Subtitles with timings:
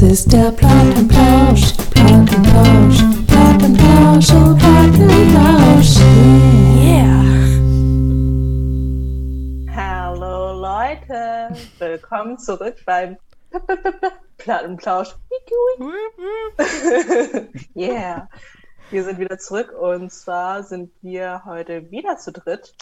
[0.00, 5.98] Das ist der Plattenplausch, Plattenplausch, Plattenplausch, oh Plattenplausch.
[6.80, 7.20] Yeah.
[9.76, 13.18] Hallo Leute, willkommen zurück beim
[14.38, 15.16] Plattenplausch.
[17.76, 18.26] yeah,
[18.90, 22.72] wir sind wieder zurück und zwar sind wir heute wieder zu dritt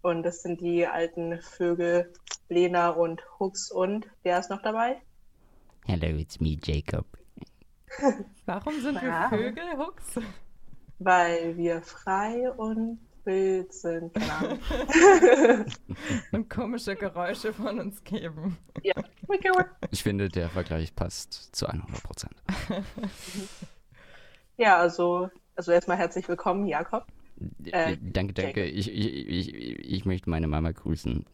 [0.00, 2.10] und das sind die alten Vögel
[2.48, 5.02] Lena und Hux und wer ist noch dabei?
[5.84, 7.06] Hello, it's me, Jacob.
[8.46, 9.28] Warum sind wir Ja.
[9.28, 10.20] Vögel, Hux?
[11.00, 14.12] Weil wir frei und wild sind.
[14.16, 14.58] Ahnung.
[16.32, 18.58] Und komische Geräusche von uns geben.
[18.82, 18.94] ja.
[19.90, 22.34] Ich finde, der Vergleich passt zu 100 Prozent.
[24.56, 27.06] ja, also, also erstmal herzlich willkommen, Jakob.
[27.64, 28.64] Äh, danke, danke.
[28.64, 31.24] Ich, ich, ich, ich möchte meine Mama grüßen.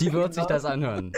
[0.00, 1.12] Die wird sich das anhören.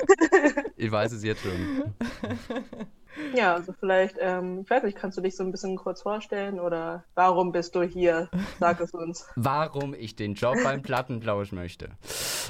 [0.76, 1.94] Ich weiß es jetzt schon.
[3.34, 6.60] Ja, also vielleicht, ähm, ich weiß nicht, kannst du dich so ein bisschen kurz vorstellen
[6.60, 8.28] oder warum bist du hier?
[8.60, 9.26] Sag es uns.
[9.36, 11.90] Warum ich den Job beim Plattenplausch möchte.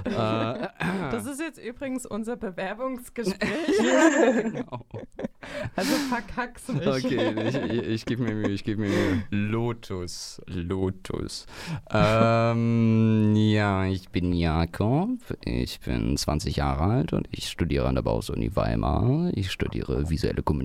[0.05, 0.69] Äh,
[1.11, 3.41] Das ist jetzt übrigens unser Bewerbungsgespräch.
[4.43, 4.87] genau.
[5.75, 6.87] Also verkack's nicht.
[6.87, 9.23] Okay, ich, ich, ich gebe mir Mühe, ich gebe mir Mühe.
[9.31, 11.47] Lotus, Lotus.
[11.91, 18.03] Ähm, ja, ich bin Jakob, ich bin 20 Jahre alt und ich studiere an der
[18.03, 19.31] Bauuni Weimar.
[19.35, 20.58] Ich studiere visuelle Kommunikation.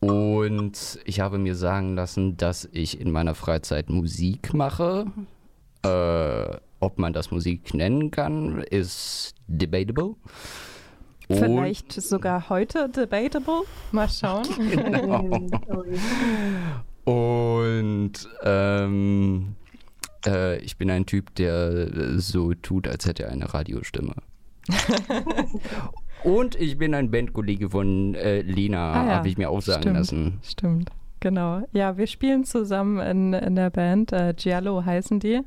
[0.00, 5.06] Und ich habe mir sagen lassen, dass ich in meiner Freizeit Musik mache.
[5.82, 10.14] Äh, ob man das Musik nennen kann, ist debatable.
[11.28, 13.62] Und- Vielleicht sogar heute debatable.
[13.92, 14.44] Mal schauen.
[14.70, 15.44] Genau.
[17.04, 19.56] Und ähm,
[20.26, 24.14] äh, ich bin ein Typ, der so tut, als hätte er eine Radiostimme.
[26.24, 29.82] Und ich bin ein Bandkollege von äh, Lena, Ah ja, habe ich mir auch sagen
[29.82, 29.96] stimmt.
[29.96, 30.38] lassen.
[30.42, 30.90] Stimmt.
[31.20, 31.62] Genau.
[31.72, 34.12] Ja, wir spielen zusammen in, in der Band.
[34.12, 35.40] Äh, Giallo heißen die.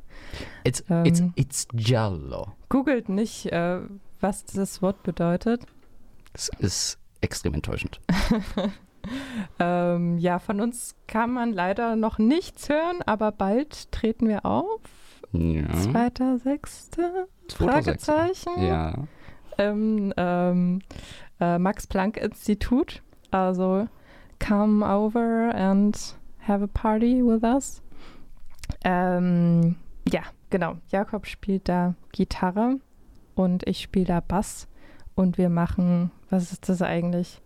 [0.63, 1.05] It's, Ähm.
[1.05, 2.53] it's, it's Giallo.
[2.69, 3.79] Googelt nicht, äh,
[4.21, 5.61] was das Wort bedeutet.
[6.33, 7.99] Das ist extrem enttäuschend.
[9.57, 14.81] Ähm, ja, von uns kann man leider noch nichts hören, aber bald treten wir auf.
[15.31, 15.71] Ja.
[15.75, 17.27] Zweiter, sechster?
[17.47, 18.05] 2006.
[18.05, 18.63] Fragezeichen?
[18.65, 19.07] Ja.
[19.57, 20.81] Im ähm,
[21.39, 23.01] äh, Max-Planck-Institut.
[23.31, 23.87] Also,
[24.39, 26.15] come over and
[26.47, 27.81] have a party with us.
[28.83, 29.75] Ähm,
[30.11, 30.77] ja, genau.
[30.89, 32.79] Jakob spielt da Gitarre
[33.35, 34.67] und ich spiele da Bass.
[35.15, 37.41] Und wir machen, was ist das eigentlich?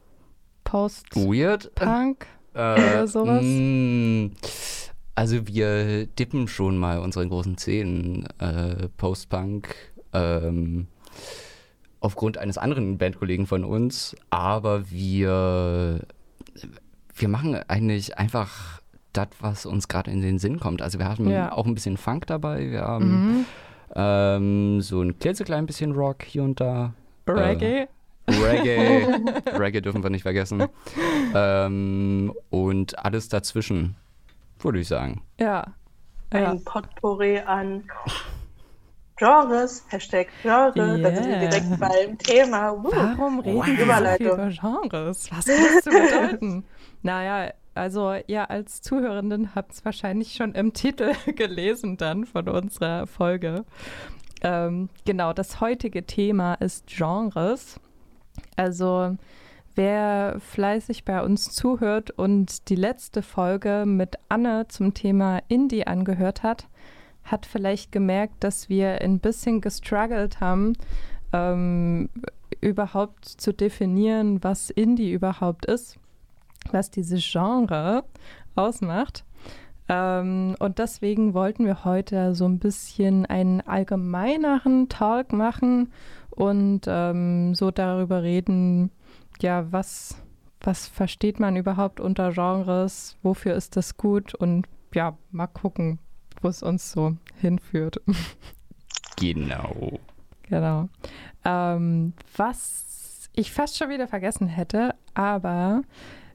[0.66, 1.26] Post-Punk?
[1.34, 1.72] Weird.
[1.80, 1.94] Äh,
[2.54, 3.42] Oder sowas?
[3.44, 4.32] mh,
[5.16, 9.74] also wir dippen schon mal unsere großen Zehen äh, Post-Punk
[10.14, 10.88] ähm,
[12.02, 16.02] aufgrund eines anderen Bandkollegen von uns, aber wir,
[17.16, 18.82] wir machen eigentlich einfach
[19.14, 20.82] das, was uns gerade in den Sinn kommt.
[20.82, 21.52] Also wir haben Ja.
[21.54, 23.06] auch ein bisschen Funk dabei, wir haben
[23.40, 23.46] Mhm.
[23.96, 26.94] ähm, so ein klitzeklein bisschen Rock hier und da.
[27.28, 27.88] Reggae?
[28.28, 29.06] Reggae.
[29.60, 30.64] Reggae dürfen wir nicht vergessen.
[31.36, 33.96] Ähm, und alles dazwischen,
[34.60, 35.22] würde ich sagen.
[35.40, 35.66] Ja.
[36.34, 36.52] Ja.
[36.52, 37.84] Ein Potpourri an
[39.22, 41.40] Genres, Hashtag Genre, da sind wir Yeah.
[41.50, 42.72] direkt beim Thema.
[42.84, 42.90] Woo.
[42.92, 45.30] Warum reden wir so über Genres?
[45.32, 46.64] Was kann das bedeuten?
[47.04, 53.06] naja, also ihr als Zuhörenden habt es wahrscheinlich schon im Titel gelesen dann von unserer
[53.06, 53.64] Folge.
[54.42, 57.80] Ähm, genau, das heutige Thema ist Genres.
[58.56, 59.18] Also
[59.76, 66.42] wer fleißig bei uns zuhört und die letzte Folge mit Anne zum Thema Indie angehört
[66.42, 66.68] hat,
[67.32, 70.74] hat vielleicht gemerkt, dass wir ein bisschen gestruggelt haben,
[71.34, 72.10] ähm,
[72.60, 75.98] überhaupt zu definieren, was Indie überhaupt ist,
[76.72, 78.04] was dieses Genre
[78.56, 79.26] ausmacht.
[79.90, 85.92] Ähm, und deswegen wollten wir heute so ein bisschen einen allgemeineren Talk machen
[86.30, 88.92] und ähm, so darüber reden,
[89.42, 90.22] ja, was,
[90.62, 96.00] was versteht man überhaupt unter Genres, wofür ist das gut und ja, mal gucken,
[96.42, 98.02] wo es uns so hinführt.
[99.18, 100.00] Genau.
[100.50, 100.90] Genau.
[101.46, 105.84] Ähm, was ich fast schon wieder vergessen hätte, aber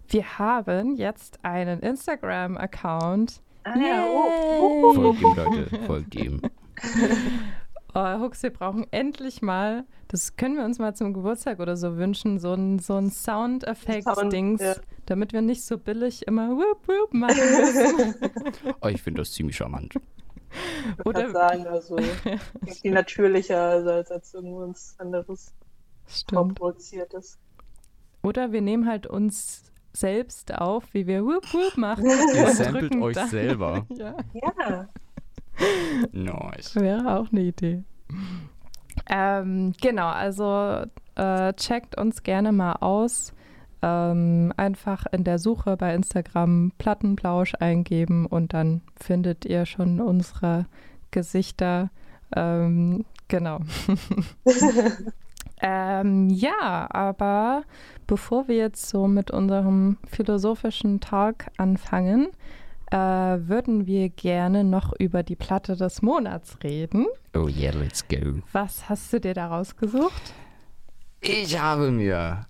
[0.08, 3.40] wir haben jetzt einen Instagram-Account.
[3.64, 4.06] Ah, ja.
[4.08, 5.12] oh, oh, oh.
[5.12, 5.86] Folgt ihm, Leute.
[5.86, 6.40] Folgt ihm.
[7.98, 11.96] Oh, Hux, wir brauchen endlich mal, das können wir uns mal zum Geburtstag oder so
[11.96, 14.74] wünschen, so ein, so ein Soundeffekt-Dings, ja.
[15.06, 18.14] Damit wir nicht so billig immer whoop, whoop machen müssen.
[18.80, 19.94] Oh, ich finde das ziemlich charmant.
[20.98, 21.96] Ich Oder- würde sagen, also
[22.80, 25.54] viel natürlicher also als, als irgendwas anderes
[26.06, 26.54] Stimmt.
[26.58, 27.38] produziertes.
[28.22, 32.04] Oder wir nehmen halt uns selbst auf, wie wir Whoop Whoop machen.
[32.06, 33.86] Ihr samplet euch dann- selber.
[33.90, 34.88] Ja, Ja.
[36.12, 36.74] Nice.
[36.76, 37.82] wäre auch eine Idee.
[39.08, 43.32] Ähm, genau, also äh, checkt uns gerne mal aus.
[43.82, 50.66] Ähm, einfach in der Suche bei Instagram Plattenplausch eingeben und dann findet ihr schon unsere
[51.10, 51.90] Gesichter.
[52.34, 53.60] Ähm, genau.
[55.62, 57.64] ähm, ja, aber
[58.06, 62.28] bevor wir jetzt so mit unserem philosophischen Talk anfangen,
[62.90, 67.06] äh, würden wir gerne noch über die Platte des Monats reden.
[67.34, 68.40] Oh yeah, let's go.
[68.52, 70.34] Was hast du dir da rausgesucht?
[71.20, 72.46] Ich habe mir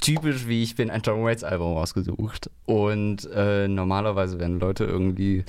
[0.00, 2.50] typisch wie ich bin ein Tom Waits Album rausgesucht.
[2.66, 5.44] Und äh, normalerweise, wenn Leute irgendwie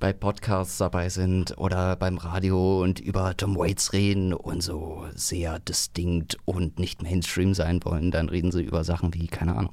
[0.00, 5.58] bei Podcasts dabei sind oder beim Radio und über Tom Waits reden und so sehr
[5.58, 9.72] distinkt und nicht Mainstream sein wollen, dann reden sie über Sachen wie, keine Ahnung,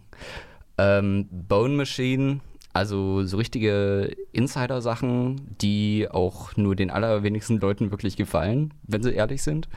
[0.78, 2.40] ähm, Bone Machine,
[2.74, 9.44] also so richtige Insider-Sachen, die auch nur den allerwenigsten Leuten wirklich gefallen, wenn sie ehrlich
[9.44, 9.70] sind.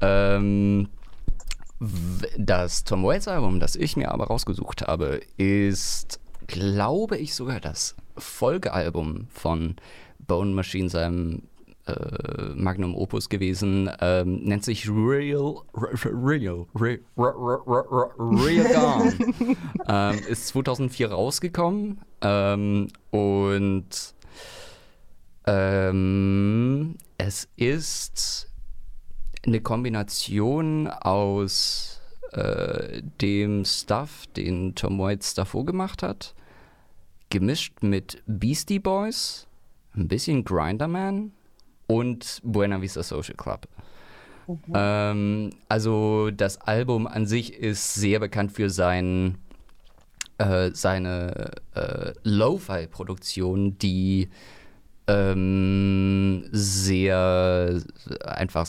[0.00, 0.88] Ähm,
[2.38, 7.96] das Tom Waits Album, das ich mir aber rausgesucht habe, ist, glaube ich, sogar das
[8.16, 9.76] Folgealbum von
[10.18, 11.42] Bone Machine, seinem
[11.86, 17.06] äh, Magnum Opus gewesen, ähm, nennt sich Real, Real, Real,
[18.18, 18.72] Real
[19.18, 19.56] Gone.
[19.88, 24.14] ähm, ist 2004 rausgekommen ähm, und
[25.46, 28.51] ähm, es ist
[29.44, 32.00] eine Kombination aus
[32.32, 36.34] äh, dem Stuff, den Tom Waits davor gemacht hat,
[37.30, 39.46] gemischt mit Beastie Boys,
[39.94, 41.32] ein bisschen Grinderman
[41.86, 43.68] und Buena Vista Social Club.
[44.74, 49.38] Ähm, also das Album an sich ist sehr bekannt für sein,
[50.38, 54.28] äh, seine äh, Lo-Fi-Produktion, die
[55.12, 57.82] ähm, sehr
[58.24, 58.66] einfach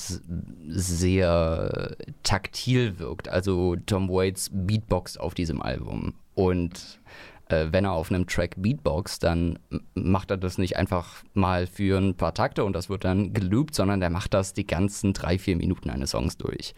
[0.68, 3.30] sehr taktil wirkt.
[3.30, 6.14] Also Tom Waits Beatbox auf diesem Album.
[6.36, 7.00] Und
[7.48, 9.58] äh, wenn er auf einem Track Beatbox, dann
[9.94, 13.74] macht er das nicht einfach mal für ein paar Takte und das wird dann geloopt,
[13.74, 16.74] sondern der macht das die ganzen drei, vier Minuten eines Songs durch.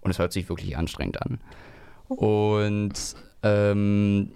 [0.00, 1.38] Und es hört sich wirklich anstrengend an.
[2.08, 2.94] Und
[3.42, 4.32] ähm,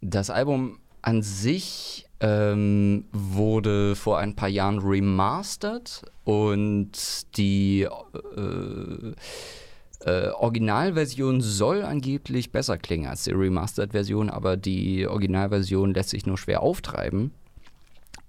[0.00, 6.92] das Album an sich ähm, wurde vor ein paar Jahren remastert und
[7.36, 7.88] die
[8.36, 9.14] äh,
[10.04, 16.38] äh, Originalversion soll angeblich besser klingen als die Remastered-Version, aber die Originalversion lässt sich nur
[16.38, 17.32] schwer auftreiben.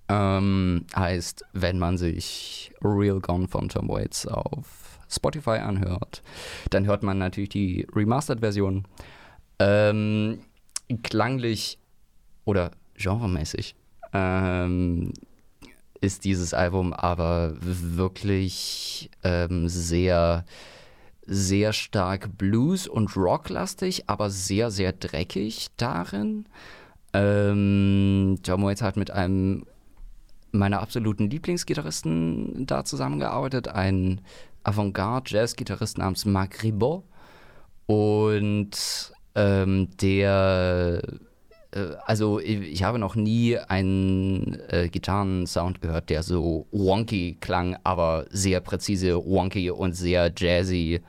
[0.07, 6.23] Ähm, heißt, wenn man sich Real Gone von Tom Waits auf Spotify anhört,
[6.69, 8.85] dann hört man natürlich die Remastered-Version.
[9.59, 10.39] Ähm,
[11.03, 11.77] klanglich
[12.43, 13.75] oder genremäßig
[14.13, 15.13] ähm,
[16.01, 20.45] ist dieses Album aber wirklich ähm, sehr,
[21.25, 26.45] sehr stark Blues- und Rocklastig, aber sehr, sehr dreckig darin.
[27.13, 29.65] Ähm, Tom Waits hat mit einem
[30.51, 34.21] meiner absoluten Lieblingsgitarristen da zusammengearbeitet, ein
[34.63, 37.03] Avantgarde-Jazz-Gitarrist namens Marc Ribot.
[37.85, 41.01] Und ähm, der,
[42.05, 48.59] also ich, habe noch nie einen äh, Gitarrensound gehört, der so wonky klang, aber sehr
[48.59, 51.01] präzise wonky und sehr jazzy.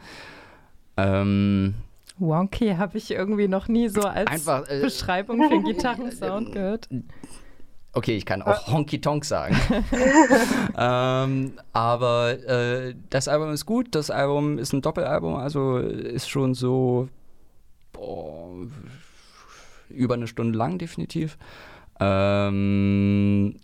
[0.97, 1.75] Ähm,
[2.19, 6.89] Wonky habe ich irgendwie noch nie so als Einfach, äh, Beschreibung für einen Gitarrensound gehört.
[7.95, 9.57] Okay, ich kann auch Honky Tonk sagen.
[10.79, 13.95] ähm, aber äh, das Album ist gut.
[13.95, 17.09] Das Album ist ein Doppelalbum, also ist schon so
[17.93, 18.49] boah,
[19.93, 21.39] über eine Stunde lang definitiv.
[22.01, 23.57] Ähm,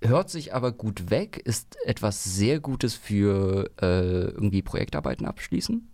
[0.00, 5.88] hört sich aber gut weg, ist etwas sehr Gutes für äh, irgendwie Projektarbeiten abschließen.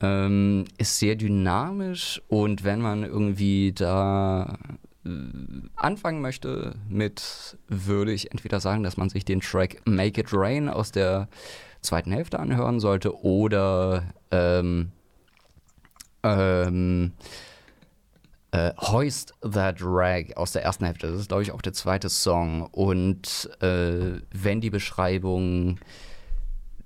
[0.00, 4.58] Ähm, ist sehr dynamisch und wenn man irgendwie da
[5.04, 5.10] äh,
[5.76, 10.68] anfangen möchte mit, würde ich entweder sagen, dass man sich den Track Make It Rain
[10.68, 11.28] aus der
[11.82, 14.90] zweiten Hälfte anhören sollte oder ähm,
[16.22, 17.12] ähm,
[18.52, 21.08] äh, Hoist That Rag aus der ersten Hälfte.
[21.08, 22.66] Das ist, glaube ich, auch der zweite Song.
[22.66, 25.78] Und äh, wenn die Beschreibung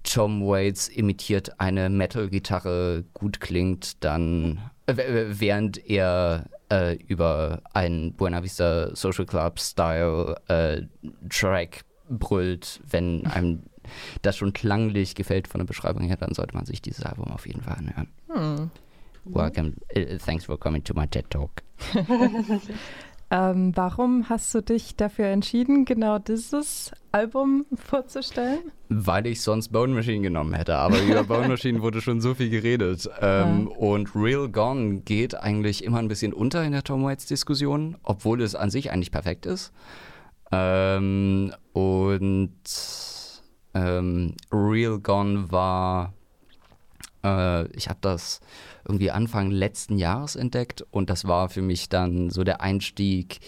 [0.02, 8.42] Tom Waits imitiert eine Metal-Gitarre gut klingt, dann äh, während er äh, über einen Buena
[8.42, 10.82] Vista Social Club Style äh,
[11.28, 13.64] Track brüllt, wenn einem
[14.22, 17.46] das schon klanglich gefällt von der Beschreibung her, dann sollte man sich dieses Album auf
[17.46, 18.08] jeden Fall anhören.
[18.28, 18.70] Hm.
[19.26, 21.62] Welcome, uh, thanks for coming to my TED Talk.
[23.28, 28.60] Ähm, warum hast du dich dafür entschieden, genau dieses Album vorzustellen?
[28.88, 32.50] Weil ich sonst Bone Machine genommen hätte, aber über Bone Machine wurde schon so viel
[32.50, 33.10] geredet.
[33.20, 33.76] Ähm, Ja.
[33.78, 38.40] Und Real Gone geht eigentlich immer ein bisschen unter in der Tom Waits Diskussion, obwohl
[38.42, 39.72] es an sich eigentlich perfekt ist.
[40.52, 42.52] Ähm, und
[43.74, 46.14] ähm, Real Gone war,
[47.24, 48.40] äh, ich habe das
[48.86, 53.40] irgendwie Anfang letzten Jahres entdeckt und das war für mich dann so der Einstieg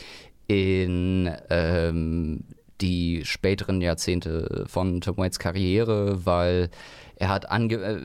[0.46, 2.44] in ähm,
[2.80, 6.70] die späteren Jahrzehnte von Tom Waits Karriere, weil
[7.16, 8.00] er hat ange äh,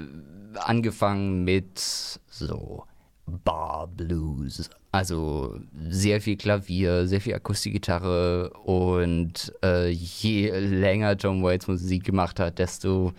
[0.55, 1.79] angefangen mit
[2.27, 2.83] so
[3.25, 5.57] Bar Blues, also
[5.89, 12.59] sehr viel Klavier, sehr viel Akustikgitarre und äh, je länger Tom Waits Musik gemacht hat,
[12.59, 13.13] desto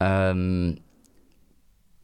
[0.00, 0.78] ähm,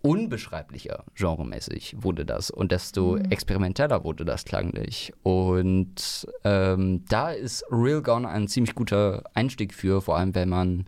[0.03, 5.13] unbeschreiblicher genremäßig wurde das und desto experimenteller wurde das klanglich.
[5.23, 10.87] Und ähm, da ist Real Gone ein ziemlich guter Einstieg für, vor allem wenn man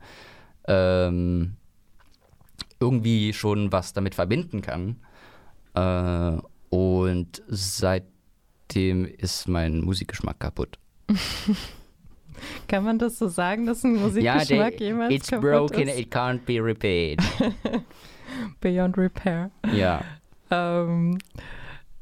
[0.67, 1.55] ähm,
[2.81, 4.97] irgendwie schon was damit verbinden kann.
[5.75, 6.41] Äh,
[6.71, 10.79] und seitdem ist mein Musikgeschmack kaputt.
[12.67, 15.99] Kann man das so sagen, dass ein Musikgeschmack jemals it's kaputt broken, ist?
[15.99, 17.21] it can't be repaired.
[18.61, 19.51] Beyond Repair.
[19.73, 20.03] ja.
[20.51, 21.19] Ähm,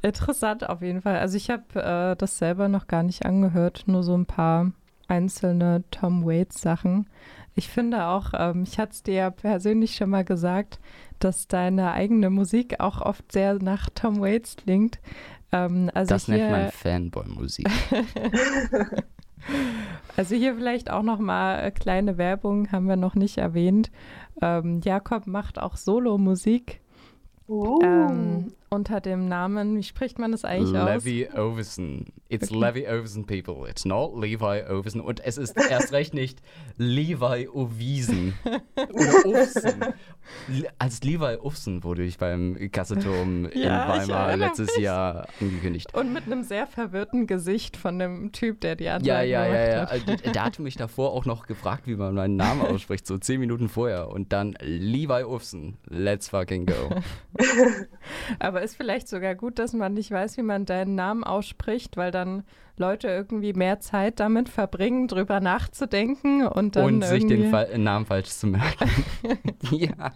[0.03, 1.19] interessant auf jeden Fall.
[1.19, 4.73] Also ich habe äh, das selber noch gar nicht angehört, nur so ein paar
[5.07, 7.09] einzelne Tom Waits Sachen.
[7.55, 10.81] Ich finde auch, ähm, ich hatte es dir ja persönlich schon mal gesagt,
[11.19, 14.99] dass deine eigene Musik auch oft sehr nach Tom Waits klingt.
[15.53, 17.69] Ähm, also Das hier, nennt man Fanboy-Musik.
[20.17, 23.91] Also hier vielleicht auch noch mal äh, kleine Werbung, haben wir noch nicht erwähnt.
[24.43, 26.81] Ähm, Jakob macht auch Solo-Musik
[27.49, 27.81] Uh.
[27.83, 31.05] ähm, unter dem Namen, wie spricht man das eigentlich aus?
[31.05, 32.07] Levi Overson.
[32.29, 32.61] It's Okay.
[32.61, 33.69] Levi Overson, people.
[33.69, 35.01] It's not Levi Overson.
[35.01, 36.41] Und es ist erst recht nicht
[36.77, 38.35] Levi Ovisen.
[38.77, 39.95] Oder.
[40.49, 44.85] Le- Als Levi Ufsen wurde ich beim Kasseturm in Ja, ich Weimar letztes mich.
[44.85, 45.93] Jahr angekündigt.
[45.93, 49.53] Und mit einem sehr verwirrten Gesicht von dem Typ, der die Ja, Ansage ja, ja,
[49.53, 49.85] ja.
[49.87, 50.09] gemacht hat.
[50.09, 53.41] Also, Der hatte mich davor auch noch gefragt, wie man meinen Namen ausspricht, so zehn
[53.41, 54.09] Minuten vorher.
[54.11, 55.77] Und dann Levi Ufsen.
[55.89, 56.91] Let's fucking go.
[58.39, 62.11] Aber ist vielleicht sogar gut, dass man nicht weiß, wie man deinen Namen ausspricht, weil
[62.11, 62.45] dann
[62.77, 68.07] Leute irgendwie mehr Zeit damit verbringen, drüber nachzudenken und dann Und sich den Fa Namen
[68.07, 68.91] falsch zu merken.
[69.71, 70.13] ja.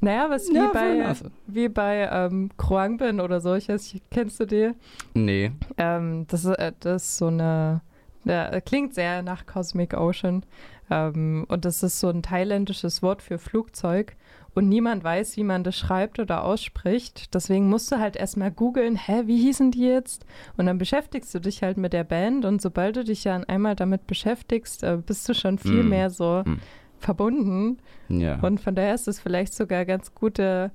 [0.00, 1.24] Naja, aber Ja, wie bei, nice.
[1.46, 3.54] wie bei ähm, Kruangbin oder so.
[3.54, 4.72] Ich weiß, nicht, kennst du die?
[5.14, 5.52] Nee.
[5.78, 7.82] Ähm, das, ist, äh, das ist so eine,
[8.24, 10.44] ja, klingt sehr nach Cosmic Ocean.
[10.90, 14.16] Ähm, und das ist so ein thailändisches Wort für Flugzeug.
[14.54, 17.34] Und niemand weiß, wie man das schreibt oder ausspricht.
[17.34, 20.26] Deswegen musst du halt erstmal googeln, hä, wie hießen die jetzt?
[20.56, 22.44] Und dann beschäftigst du dich halt mit der Band.
[22.44, 25.88] Und sobald du dich dann einmal damit beschäftigst, äh, bist du schon viel Mm.
[25.88, 26.58] mehr so Mm.
[26.98, 27.78] verbunden.
[28.08, 28.40] Ja.
[28.40, 30.70] Und von daher ist es vielleicht sogar ganz gute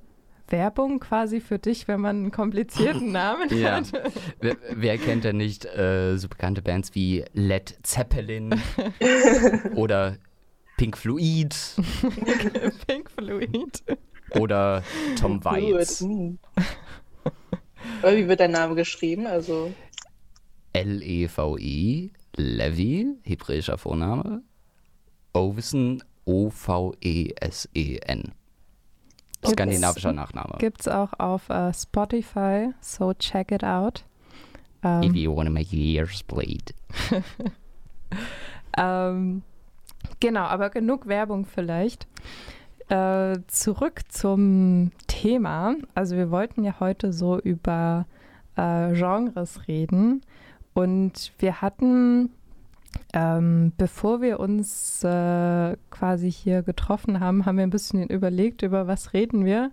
[0.48, 3.72] Werbung quasi für dich, wenn man einen komplizierten Namen Ja.
[3.76, 3.92] hat.
[4.40, 8.54] Wer, wer kennt denn nicht äh, so bekannte Bands wie Led Zeppelin
[9.74, 10.16] oder
[10.76, 11.54] Pink Floyd
[12.86, 13.82] Pink Floyd.
[14.38, 14.82] oder
[15.18, 16.38] Tom mm.
[18.02, 19.26] Aber wie wird dein Name geschrieben?
[19.26, 19.72] Also,
[20.72, 24.42] L-E-V-I, Levi, hebräischer Vorname,
[25.32, 28.32] Ovesen, O-V-E-S-E-N.
[29.46, 30.56] Skandinavischer Nachname.
[30.58, 34.04] Gibt es auch auf äh, Spotify, so check it out.
[34.82, 36.74] If Ähm, you wanna make your ears bleed.
[38.76, 39.42] ähm,
[40.20, 42.06] genau, aber genug Werbung vielleicht.
[42.88, 45.74] Äh, zurück zum Thema.
[45.94, 48.06] Also wir wollten ja heute so über
[48.56, 50.22] äh, Genres reden
[50.72, 52.30] und wir hatten,
[53.12, 58.86] ähm, bevor wir uns äh, quasi hier getroffen haben, haben wir ein bisschen überlegt, über
[58.86, 59.72] was reden wir.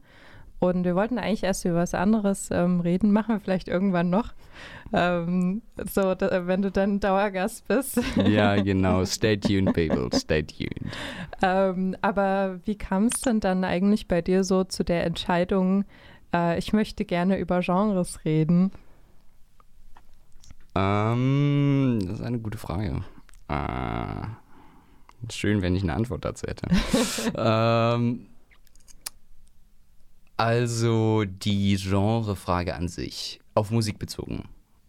[0.59, 4.31] Und wir wollten eigentlich erst über was anderes ähm, reden, machen wir vielleicht irgendwann noch.
[4.93, 7.99] Ähm, so, da, wenn du dann Dauergast bist.
[8.15, 9.03] Ja, genau.
[9.05, 10.09] Stay tuned, people.
[10.17, 10.93] Stay tuned.
[11.41, 15.85] Ähm, aber wie kam es denn dann eigentlich bei dir so zu der Entscheidung,
[16.33, 18.71] äh, ich möchte gerne über Genres reden?
[20.75, 23.03] Ähm, das ist eine gute Frage.
[23.47, 24.27] Äh,
[25.31, 26.67] schön, wenn ich eine Antwort dazu hätte.
[27.35, 28.27] ähm,
[30.37, 34.43] also die Genrefrage an sich, auf Musik bezogen,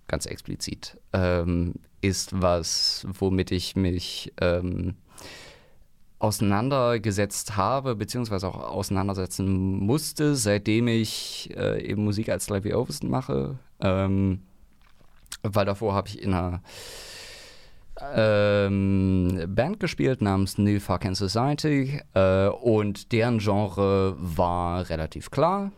[0.08, 4.94] ganz explizit, ähm, ist was, womit ich mich ähm,
[6.18, 13.58] auseinandergesetzt habe, beziehungsweise auch auseinandersetzen musste, seitdem ich äh, eben Musik als Overson mache.
[13.80, 14.40] Ähm,
[15.42, 16.62] weil davor habe ich in einer
[18.00, 25.72] ähm, Band gespielt namens New Fucking Society äh, und deren Genre war relativ klar.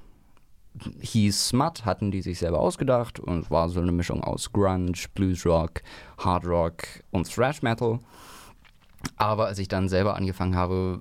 [1.01, 5.83] Hieß Smut, hatten die sich selber ausgedacht und war so eine Mischung aus Grunge, Bluesrock,
[6.19, 7.99] Hard Rock und Thrash Metal.
[9.17, 11.01] Aber als ich dann selber angefangen habe,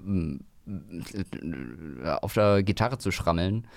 [2.21, 3.67] auf der Gitarre zu schrammeln,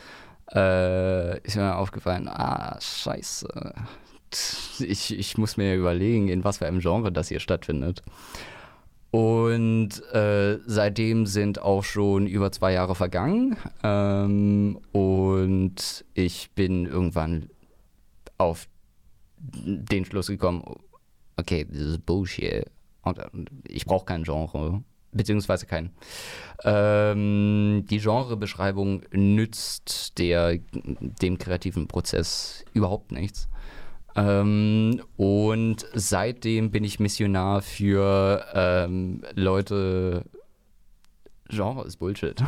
[0.55, 3.75] äh, ist mir aufgefallen, ah, scheiße.
[4.81, 8.03] Ich, ich muss mir überlegen, in was für einem Genre das hier stattfindet.
[9.11, 13.57] Und äh, seitdem sind auch schon über zwei Jahre vergangen.
[13.83, 17.49] Ähm, und ich bin irgendwann
[18.37, 18.69] auf
[19.39, 20.63] den Schluss gekommen,
[21.37, 22.67] okay, das ist Bullshit.
[23.03, 23.29] Und äh,
[23.67, 25.91] ich brauche kein Genre, beziehungsweise kein.
[26.65, 33.49] Ähm, die Genrebeschreibung nützt der, dem kreativen Prozess überhaupt nichts.
[34.19, 40.25] Ähm, und seitdem bin ich Missionar für ähm, Leute.
[41.49, 42.43] Genre ist Bullshit.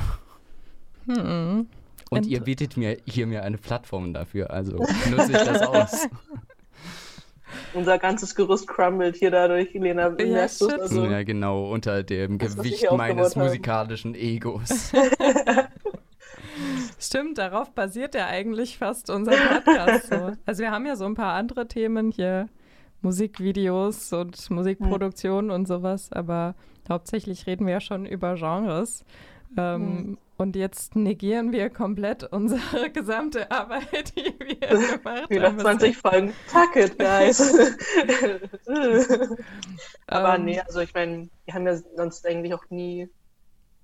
[1.07, 1.67] Hm.
[2.11, 6.09] Und ihr bietet mir hier mir eine Plattform dafür, also nutze ich das aus.
[7.73, 10.13] Unser ganzes Gerüst crumbled hier dadurch, Lena.
[10.19, 14.93] Ja, also, ja, genau, unter dem Das, Gewicht meines musikalischen Egos.
[17.01, 20.09] Stimmt, darauf basiert ja eigentlich fast unser Podcast.
[20.09, 20.33] So.
[20.47, 22.49] Also wir haben ja so ein paar andere Themen hier,
[23.03, 26.55] Musikvideos und Musikproduktion und sowas, aber
[26.89, 29.05] hauptsächlich reden wir ja schon über Genres.
[29.57, 30.19] Ähm, Mhm.
[30.37, 34.57] Und jetzt negieren wir komplett unsere gesamte Arbeit, die wir
[34.99, 35.59] gemacht haben.
[35.59, 36.33] 20 Folgen.
[36.47, 37.41] Fuck it, guys.
[40.07, 43.09] Aber Ähm, nee, also ich meine, wir haben ja sonst eigentlich auch nie.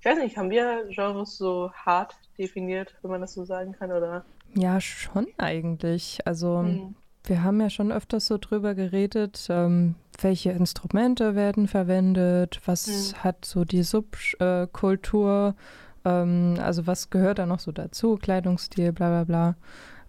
[0.07, 3.91] Ich weiß nicht, haben wir Genres so hart definiert, wenn man das so sagen kann,
[3.91, 4.25] oder?
[4.55, 6.21] Ja, schon eigentlich.
[6.25, 6.95] Also Hm.
[7.25, 13.25] wir haben ja schon öfters so drüber geredet, ähm, welche Instrumente werden verwendet, was Hm.
[13.25, 15.57] hat so die Subkultur,
[16.05, 19.57] ähm, also was gehört da noch so dazu, Kleidungsstil, bla bla bla.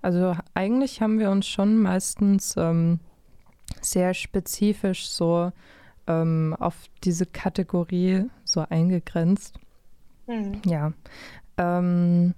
[0.04, 3.00] Also eigentlich haben wir uns schon meistens ähm,
[3.82, 5.52] sehr spezifisch so
[6.06, 9.60] ähm, auf diese Kategorie so eingegrenzt.
[10.28, 10.62] Hm.
[10.66, 10.94] Ja.
[11.58, 12.34] Ähm,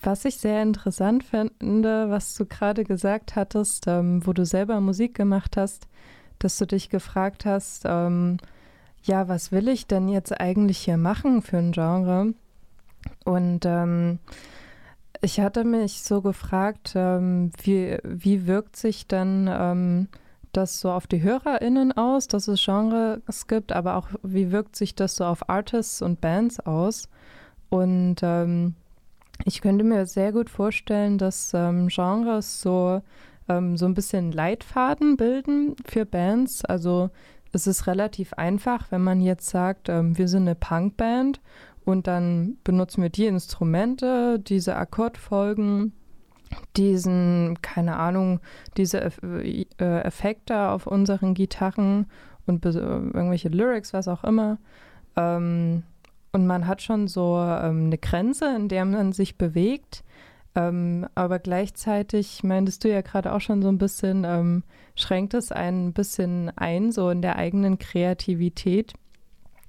[0.00, 5.14] was ich sehr interessant finde, was du gerade gesagt hattest, ähm, wo du selber Musik
[5.14, 5.86] gemacht hast,
[6.38, 8.38] dass du dich gefragt hast, ähm,
[9.04, 12.34] ja, was will ich denn jetzt eigentlich hier machen für ein Genre?
[13.24, 14.18] Und ähm,
[15.20, 20.08] ich hatte mich so gefragt, ähm, wie, wie wirkt sich denn ähm,
[20.52, 24.94] das so auf die HörerInnen aus, dass es Genres gibt, aber auch wie wirkt sich
[24.94, 27.08] das so auf Artists und Bands aus?
[27.70, 28.74] Und ähm,
[29.44, 33.02] ich könnte mir sehr gut vorstellen, dass ähm, Genres so,
[33.48, 36.64] ähm, so ein bisschen Leitfaden bilden für Bands.
[36.64, 37.10] Also
[37.52, 41.40] es ist relativ einfach, wenn man jetzt sagt, ähm, wir sind eine Punkband
[41.84, 45.92] und dann benutzen wir die Instrumente, diese Akkordfolgen,
[46.76, 48.40] diesen, keine Ahnung,
[48.76, 52.06] diese äh, Effekte auf unseren Gitarren
[52.46, 54.58] und irgendwelche Lyrics, was auch immer.
[55.16, 55.84] Ähm,
[56.32, 60.02] und man hat schon so ähm, eine Grenze, in der man sich bewegt.
[60.54, 65.52] Ähm, aber gleichzeitig meintest du ja gerade auch schon so ein bisschen, ähm, schränkt es
[65.52, 68.92] einen ein bisschen ein, so in der eigenen Kreativität,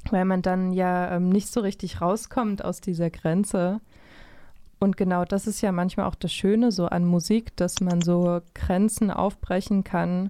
[0.10, 3.80] weil man dann ja ähm, nicht so richtig rauskommt aus dieser Grenze.
[4.84, 8.42] Und genau das ist ja manchmal auch das Schöne so an Musik, dass man so
[8.54, 10.30] Grenzen aufbrechen kann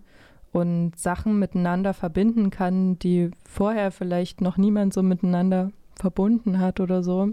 [0.52, 7.02] und Sachen miteinander verbinden kann, die vorher vielleicht noch niemand so miteinander verbunden hat oder
[7.02, 7.32] so.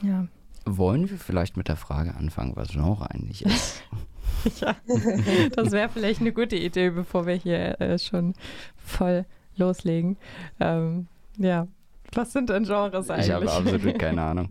[0.00, 0.26] Ja.
[0.64, 3.82] Wollen wir vielleicht mit der Frage anfangen, was Genre eigentlich ist?
[4.62, 4.76] ja.
[5.54, 8.32] Das wäre vielleicht eine gute Idee, bevor wir hier äh, schon
[8.78, 9.26] voll
[9.58, 10.16] loslegen.
[10.60, 11.68] Ähm, ja.
[12.14, 13.26] Was sind denn Genres eigentlich?
[13.26, 14.48] Ich habe absolut keine Ahnung.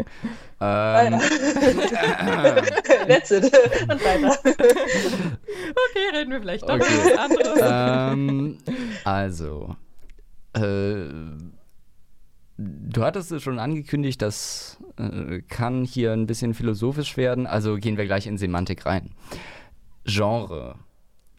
[0.60, 1.20] Ah, Ähm,
[3.08, 3.44] That's it.
[3.44, 4.40] Und weiter.
[4.44, 6.86] Okay, reden wir vielleicht doch Okay.
[6.94, 7.60] über was anderes.
[8.14, 8.58] ähm,
[9.04, 9.76] also,
[10.54, 11.06] äh,
[12.58, 17.98] du hattest es schon angekündigt, das äh, kann hier ein bisschen philosophisch werden, also gehen
[17.98, 19.12] wir gleich in Semantik rein.
[20.06, 20.76] Genre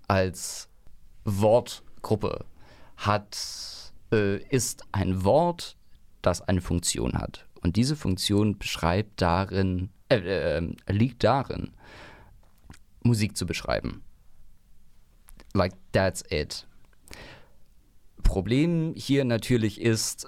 [0.08, 0.68] als
[1.24, 2.44] Wortgruppe
[2.96, 3.36] hat,
[4.12, 5.76] äh, ist ein Wort,
[6.26, 7.46] das eine Funktion hat.
[7.60, 11.72] Und diese Funktion beschreibt darin, äh, äh, liegt darin,
[13.02, 14.02] Musik zu beschreiben.
[15.54, 16.66] Like, that's it.
[18.22, 20.26] Problem hier natürlich ist,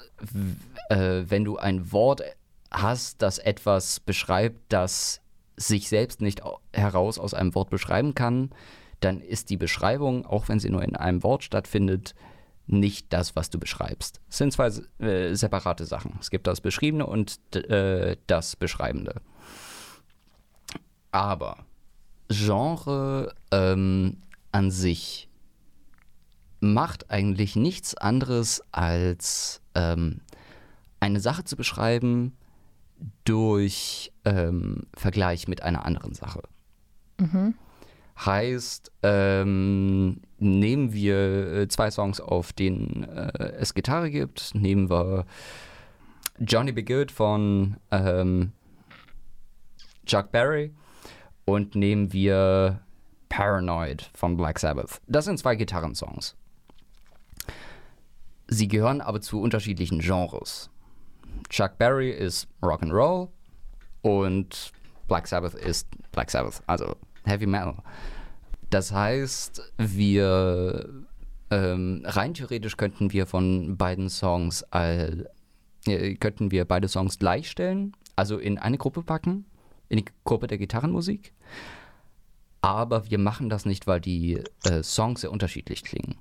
[0.89, 2.23] äh, wenn du ein Wort
[2.71, 5.21] hast, das etwas beschreibt, das
[5.57, 8.51] sich selbst nicht au- heraus aus einem Wort beschreiben kann,
[9.01, 12.15] dann ist die Beschreibung, auch wenn sie nur in einem Wort stattfindet,
[12.67, 14.21] nicht das, was du beschreibst.
[14.29, 16.17] Es sind zwei äh, separate Sachen.
[16.21, 19.21] Es gibt das Beschriebene und äh, das Beschreibende.
[21.13, 21.59] Aber
[22.29, 24.19] Genre ähm,
[24.53, 25.29] an sich
[26.61, 30.21] macht eigentlich nichts anderes als ähm,
[30.99, 32.37] eine Sache zu beschreiben
[33.25, 36.43] durch ähm, Vergleich mit einer anderen Sache.
[38.25, 45.27] Heißt, ähm, nehmen wir äh, zwei Songs, auf denen äh, es Gitarre gibt, nehmen wir
[46.39, 48.53] Johnny Be Good von ähm,
[50.05, 50.73] Chuck Berry
[51.45, 52.81] und nehmen wir
[53.29, 55.01] Paranoid von Black Sabbath.
[55.07, 56.37] Das sind zwei Gitarrensongs.
[58.49, 60.71] Sie gehören aber zu unterschiedlichen Genres.
[61.49, 63.29] Chuck Berry ist Rock'n'Roll
[64.03, 64.73] und
[65.09, 67.77] Black Sabbath ist Black Sabbath, also Heavy Metal.
[68.71, 71.07] Das heißt, wir
[71.51, 75.31] ähm, rein theoretisch könnten wir von beiden Songs all,
[75.87, 79.45] äh, könnten wir beide Songs gleichstellen, also in eine Gruppe packen,
[79.89, 81.33] in die Gruppe der Gitarrenmusik.
[82.61, 86.17] Aber wir machen das nicht, weil die äh, Songs sehr unterschiedlich klingen.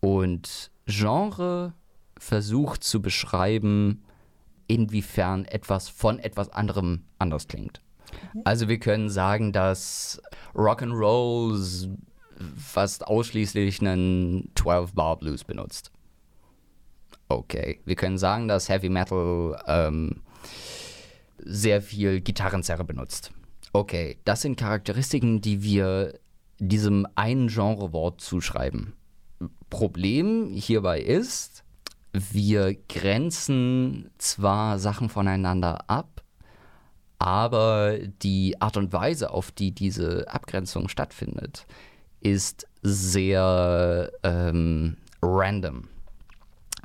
[0.00, 1.74] Und Genre
[2.18, 4.02] versucht zu beschreiben,
[4.66, 7.82] inwiefern etwas von etwas anderem anders klingt.
[8.44, 10.20] Also wir können sagen, dass
[10.54, 11.88] Rock'n'Roll
[12.56, 15.90] fast ausschließlich einen 12-Bar-Blues benutzt.
[17.28, 17.80] Okay.
[17.84, 20.22] Wir können sagen, dass Heavy Metal ähm,
[21.38, 23.32] sehr viel Gitarrenzerre benutzt.
[23.72, 26.18] Okay, das sind Charakteristiken, die wir
[26.58, 28.94] diesem einen Genrewort zuschreiben.
[29.70, 31.64] Problem hierbei ist,
[32.12, 36.19] wir grenzen zwar Sachen voneinander ab,
[37.20, 41.66] aber die Art und Weise, auf die diese Abgrenzung stattfindet,
[42.22, 45.88] ist sehr ähm, random.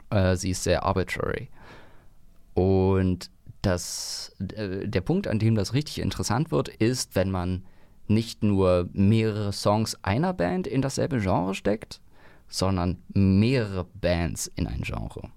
[0.09, 1.47] Äh, sie ist sehr arbitrary.
[2.53, 7.63] Und das, äh, der Punkt, an dem das richtig interessant wird, ist, wenn man
[8.07, 12.01] nicht nur mehrere Songs einer Band in dasselbe Genre steckt,
[12.49, 15.31] sondern mehrere Bands in ein Genre.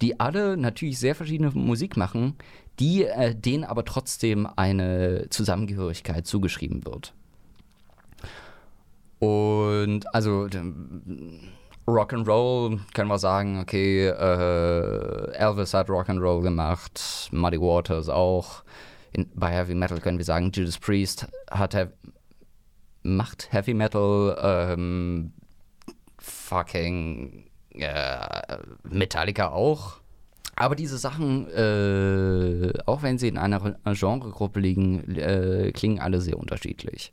[0.00, 2.34] Die alle natürlich sehr verschiedene Musik machen,
[2.78, 7.12] die äh, denen aber trotzdem eine Zusammengehörigkeit zugeschrieben wird.
[9.18, 10.48] Und also
[11.86, 18.62] Rock'n'Roll können wir sagen, okay, äh, Elvis hat Rock'n'Roll gemacht, Muddy Waters auch.
[19.12, 21.74] In, bei Heavy Metal können wir sagen, Judas Priest hat
[23.02, 25.32] macht Heavy Metal, ähm,
[26.18, 30.00] fucking äh, Metallica auch.
[30.56, 36.38] Aber diese Sachen, äh, auch wenn sie in einer Genregruppe liegen, äh, klingen alle sehr
[36.38, 37.12] unterschiedlich.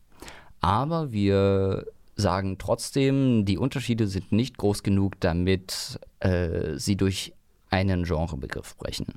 [0.60, 7.34] Aber wir sagen trotzdem, die Unterschiede sind nicht groß genug, damit äh, sie durch
[7.70, 9.14] einen Genrebegriff brechen.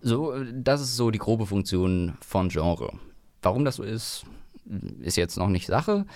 [0.00, 2.92] So, äh, das ist so die grobe Funktion von Genre.
[3.42, 4.24] Warum das so ist,
[5.00, 6.06] ist jetzt noch nicht Sache.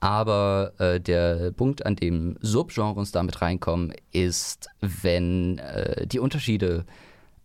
[0.00, 6.86] Aber äh, der Punkt, an dem Subgenres damit reinkommen, ist, wenn äh, die Unterschiede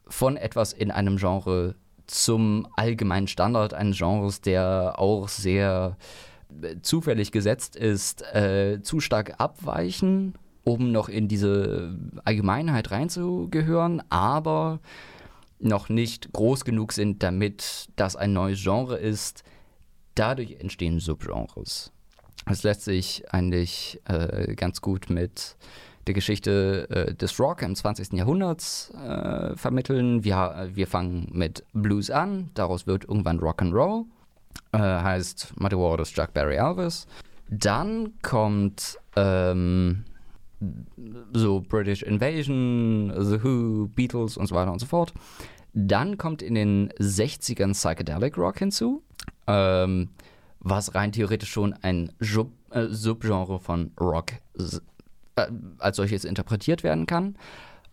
[0.08, 1.76] von etwas in einem Genre
[2.08, 5.98] zum allgemeinen Standard eines Genres, der auch sehr
[6.62, 14.80] äh, zufällig gesetzt ist, äh, zu stark abweichen, um noch in diese Allgemeinheit reinzugehören, aber
[15.60, 19.44] noch nicht groß genug sind, damit das ein neues Genre ist.
[20.16, 21.92] Dadurch entstehen Subgenres.
[22.46, 25.56] Das lässt sich eigentlich äh, ganz gut mit
[26.08, 28.14] der Geschichte äh, des Rock im 20.
[28.14, 30.24] Jahrhundert äh, vermitteln.
[30.24, 34.06] Wir, wir fangen mit Blues an, daraus wird irgendwann Rock'n'Roll,
[34.72, 37.08] äh, heißt Muddy Waters, Chuck Berry, Elvis.
[37.50, 40.04] Dann kommt ähm,
[41.34, 45.14] so British Invasion, The Who, Beatles und so weiter und so fort.
[45.74, 49.04] Dann kommt in den 60ern Psychedelic Rock hinzu,
[49.48, 50.10] ähm,
[50.66, 54.34] was rein theoretisch schon ein Sub, äh, Subgenre von Rock
[55.36, 55.48] äh,
[55.78, 57.38] als solches interpretiert werden kann.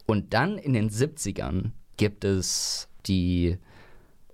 [0.06, 3.58] Und dann in den 70ern gibt es die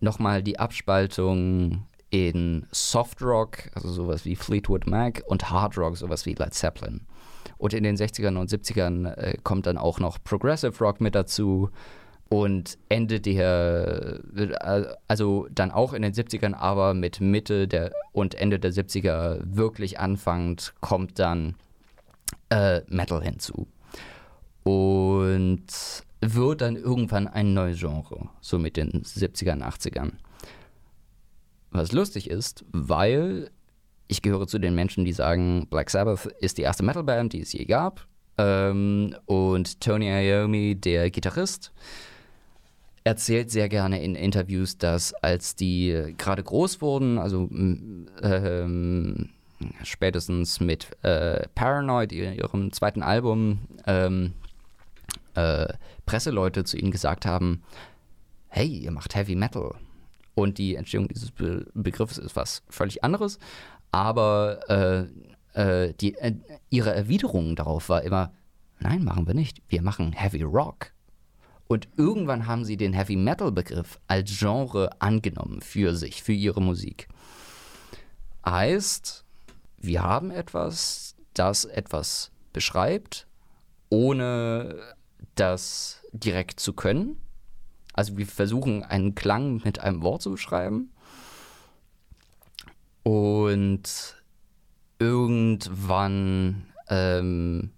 [0.00, 6.24] nochmal die Abspaltung in Soft Rock, also sowas wie Fleetwood Mac, und Hard Rock, sowas
[6.24, 7.00] wie Led Zeppelin.
[7.58, 11.70] Und in den 60ern und 70ern äh, kommt dann auch noch Progressive Rock mit dazu.
[12.30, 14.20] Und Ende der,
[15.08, 19.98] also dann auch in den 70ern, aber mit Mitte der und Ende der 70er wirklich
[19.98, 21.54] anfangend, kommt dann
[22.50, 23.66] äh, Metal hinzu.
[24.62, 25.66] Und
[26.20, 30.12] wird dann irgendwann ein neues Genre, so mit den 70ern, 80ern.
[31.70, 33.50] Was lustig ist, weil
[34.08, 37.52] ich gehöre zu den Menschen, die sagen, Black Sabbath ist die erste Metalband, die es
[37.52, 38.06] je gab.
[38.38, 41.72] Ähm, und Tony Iommi, der Gitarrist,
[43.04, 49.30] erzählt sehr gerne in Interviews, dass als die gerade groß wurden, also ähm,
[49.82, 54.34] spätestens mit äh, Paranoid, ihrem zweiten Album, ähm,
[55.34, 55.72] äh,
[56.06, 57.62] Presseleute zu ihnen gesagt haben,
[58.48, 59.74] hey, ihr macht Heavy Metal.
[60.34, 63.38] Und die Entstehung dieses Be Begriffs ist was völlig anderes,
[63.90, 65.08] aber
[65.54, 66.34] äh, äh die, äh,
[66.70, 68.32] ihre Erwiderung darauf war immer,
[68.78, 70.92] nein, machen wir nicht, wir machen Heavy Rock.
[71.68, 76.62] Und irgendwann haben sie den Heavy Metal Begriff als Genre angenommen für sich, für ihre
[76.62, 77.08] Musik.
[78.44, 79.24] Heißt,
[79.76, 83.26] wir haben etwas, das etwas beschreibt,
[83.90, 84.76] ohne
[85.34, 87.20] das direkt zu können.
[87.92, 90.90] Also wir versuchen einen Klang mit einem Wort zu beschreiben.
[93.02, 94.16] Und
[94.98, 97.72] irgendwann ähm,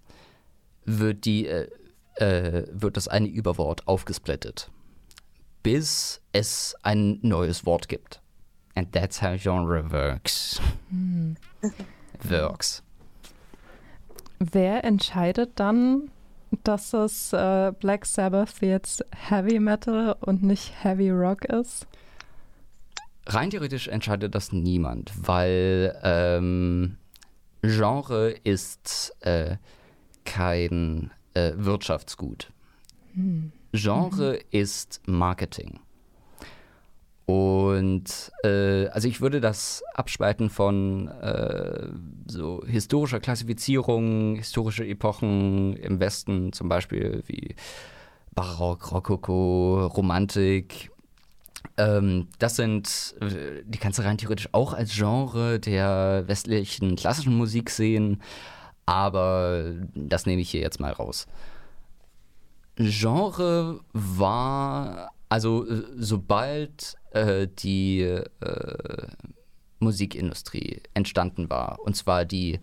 [0.85, 1.69] wird, die, äh,
[2.15, 4.69] äh, wird das eine Überwort aufgesplittet,
[5.63, 8.21] bis es ein neues Wort gibt.
[8.75, 10.61] And that's how genre works.
[10.89, 11.35] Hm.
[12.23, 12.83] works.
[14.39, 16.09] Wer entscheidet dann,
[16.63, 21.85] dass es äh, Black Sabbath jetzt Heavy Metal und nicht Heavy Rock ist?
[23.27, 26.97] Rein theoretisch entscheidet das niemand, weil ähm,
[27.61, 29.57] Genre ist äh,
[30.25, 32.51] kein äh, Wirtschaftsgut.
[33.13, 33.51] Hm.
[33.73, 34.39] Genre mhm.
[34.51, 35.79] ist Marketing.
[37.25, 41.87] Und äh, also ich würde das abspalten von äh,
[42.27, 47.55] so historischer Klassifizierung, historische Epochen im Westen, zum Beispiel wie
[48.33, 50.91] Barock, Rokoko, Romantik.
[51.77, 57.37] Ähm, das sind, äh, die kannst du rein theoretisch auch als Genre der westlichen klassischen
[57.37, 58.21] Musik sehen,
[58.85, 61.27] aber das nehme ich hier jetzt mal raus.
[62.75, 69.07] Genre war, also äh, sobald äh, die äh,
[69.79, 71.79] Musikindustrie entstanden war.
[71.81, 72.59] Und zwar die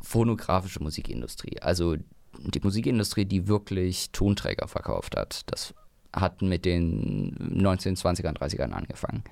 [0.00, 1.60] phonografische Musikindustrie.
[1.60, 1.96] Also
[2.38, 5.42] die Musikindustrie, die wirklich Tonträger verkauft hat.
[5.46, 5.74] Das
[6.12, 9.24] hat mit den 1920ern, 30ern angefangen.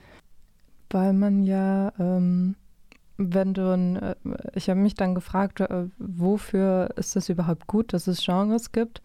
[0.91, 2.57] Weil man ja, ähm,
[3.31, 4.15] wenn du, äh,
[4.55, 9.03] ich habe mich dann gefragt, äh, wofür ist es überhaupt gut, dass es Genres gibt?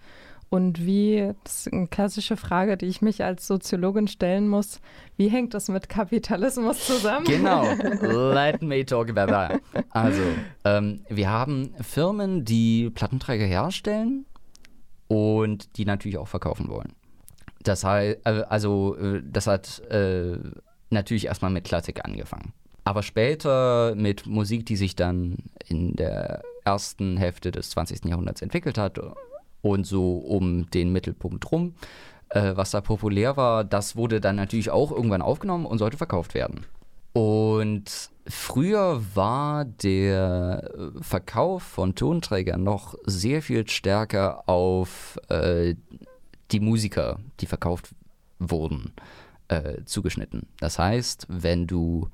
[0.50, 4.80] Und wie, das ist eine klassische Frage, die ich mich als Soziologin stellen muss,
[5.18, 7.26] wie hängt das mit Kapitalismus zusammen?
[7.26, 7.64] Genau,
[8.34, 9.62] let me talk about that.
[9.90, 10.22] Also,
[10.64, 14.26] ähm, wir haben Firmen, die Plattenträger herstellen
[15.10, 16.94] und die natürlich auch verkaufen wollen.
[17.64, 20.38] Das heißt, äh, also, das hat äh,
[20.90, 22.54] natürlich erstmal mit Klassik angefangen.
[22.88, 28.06] Aber später mit Musik, die sich dann in der ersten Hälfte des 20.
[28.06, 28.98] Jahrhunderts entwickelt hat
[29.62, 31.76] und so um den Mittelpunkt rum.
[32.30, 36.34] Äh, was da populär war, das wurde dann natürlich auch irgendwann aufgenommen und sollte verkauft
[36.34, 36.66] werden.
[37.12, 40.72] Und früher war der
[41.02, 45.76] Verkauf von Tonträgern noch sehr viel stärker auf äh,
[46.52, 47.90] die Musiker, die verkauft
[48.40, 48.94] wurden,
[49.50, 50.48] äh, zugeschnitten.
[50.62, 52.08] Das heißt, wenn du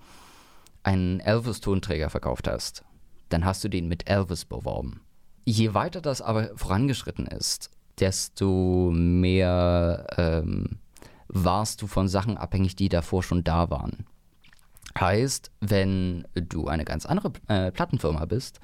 [0.84, 2.84] einen Elvis-Tonträger verkauft hast,
[3.30, 5.02] dann hast du den mit Elvis beworben.
[5.46, 7.70] Je weiter das aber vorangeschritten ist,
[8.00, 10.80] desto mehr ähm,
[11.28, 14.06] warst du von Sachen abhängig, die davor schon da waren.
[15.00, 18.60] Heißt, wenn du eine ganz andere äh, Plattenfirma bist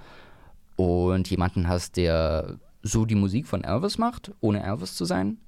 [0.75, 5.39] und jemanden hast, der so die Musik von Elvis macht, ohne Elvis zu sein,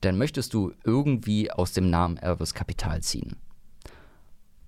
[0.00, 3.36] dann möchtest du irgendwie aus dem Namen Elvis Kapital ziehen.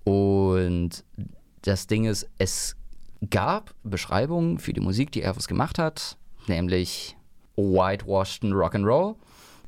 [0.05, 1.03] Und
[1.63, 2.75] das Ding ist, es
[3.29, 7.17] gab Beschreibungen für die Musik, die Elvis gemacht hat, nämlich
[7.57, 9.15] Whitewashed Rock'n'Roll.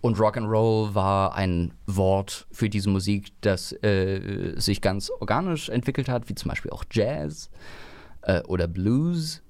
[0.02, 6.30] Und Rock'n'Roll war ein Wort für diese Musik, das äh, sich ganz organisch entwickelt hat,
[6.30, 7.50] wie zum Beispiel auch Jazz
[8.22, 9.42] äh, oder Blues.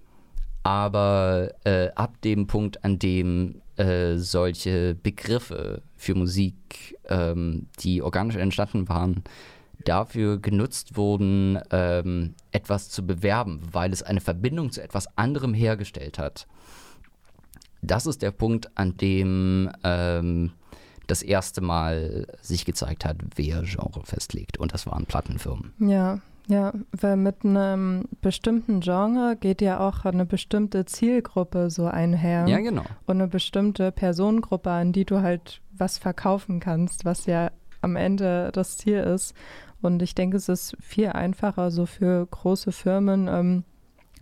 [0.64, 8.38] Aber äh, ab dem Punkt, an dem äh, solche Begriffe für Musik, ähm, die organisch
[8.38, 9.24] entstanden waren,
[9.84, 16.20] dafür genutzt wurden, ähm, etwas zu bewerben, weil es eine Verbindung zu etwas anderem hergestellt
[16.20, 16.48] hat.
[17.82, 20.52] Das ist der Punkt, an dem ähm,
[21.08, 24.58] das erste Mal sich gezeigt hat, wer Genre festlegt.
[24.58, 25.74] Und das waren Plattenfirmen.
[25.80, 32.48] Ja, ja, weil mit einem bestimmten Genre geht ja auch eine bestimmte Zielgruppe so einher.
[32.48, 32.86] Ja, genau.
[33.06, 38.50] Und eine bestimmte Personengruppe, an die du halt was verkaufen kannst, was ja am Ende
[38.54, 39.34] das Ziel ist.
[39.82, 43.64] Und ich denke, es ist viel einfacher, so für große Firmen ähm,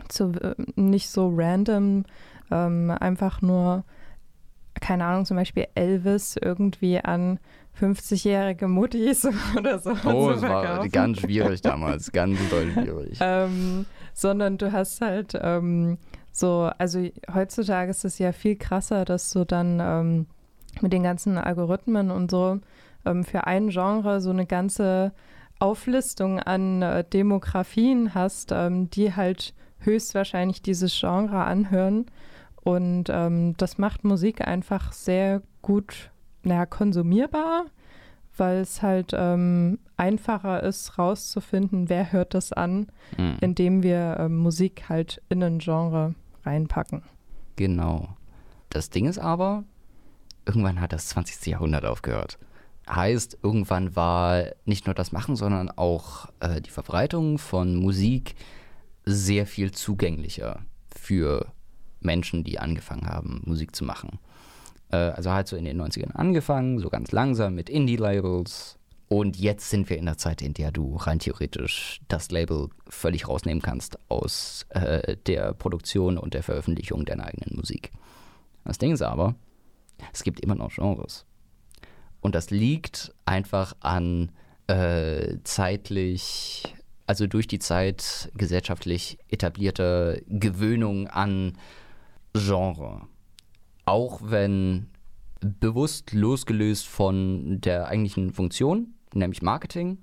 [0.09, 2.05] zu, äh, nicht so random,
[2.51, 3.83] ähm, einfach nur,
[4.79, 7.39] keine Ahnung, zum Beispiel Elvis irgendwie an
[7.79, 9.95] 50-jährige Muttis oder so.
[10.05, 13.17] Oh, es war ganz schwierig damals, ganz doll schwierig.
[13.21, 15.97] ähm, sondern du hast halt ähm,
[16.31, 20.25] so, also heutzutage ist es ja viel krasser, dass du dann ähm,
[20.81, 22.59] mit den ganzen Algorithmen und so
[23.05, 25.13] ähm, für ein Genre so eine ganze
[25.59, 32.05] Auflistung an äh, Demografien hast, ähm, die halt höchstwahrscheinlich dieses Genre anhören.
[32.63, 36.11] Und ähm, das macht Musik einfach sehr gut
[36.43, 37.65] naja, konsumierbar,
[38.37, 42.87] weil es halt ähm, einfacher ist, rauszufinden, wer hört das an,
[43.17, 43.37] Mhm.
[43.41, 47.03] indem wir ähm, Musik halt in ein Genre reinpacken.
[47.55, 48.09] Genau.
[48.69, 49.63] Das Ding ist aber,
[50.45, 51.45] irgendwann hat das 20.
[51.47, 52.37] Jahrhundert aufgehört.
[52.89, 58.35] Heißt, irgendwann war nicht nur das Machen, sondern auch äh, die Verbreitung von Musik
[59.05, 60.59] sehr viel zugänglicher
[60.95, 61.51] für
[61.99, 64.19] Menschen, die angefangen haben, Musik zu machen.
[64.91, 68.77] Äh, also halt so in den 90ern angefangen, so ganz langsam mit Indie-Labels.
[69.07, 73.27] Und jetzt sind wir in der Zeit, in der du rein theoretisch das Label völlig
[73.27, 77.91] rausnehmen kannst aus äh, der Produktion und der Veröffentlichung deiner eigenen Musik.
[78.63, 79.35] Das Ding ist aber,
[80.11, 81.25] es gibt immer noch Genres.
[82.25, 84.31] Und das liegt einfach an
[84.65, 86.73] äh, zeitlich,
[87.05, 91.55] also durch die Zeit gesellschaftlich etablierter Gewöhnung an
[92.33, 93.03] Genre.
[93.85, 94.87] Auch wenn
[95.39, 99.99] bewusst losgelöst von der eigentlichen Funktion, nämlich Marketing,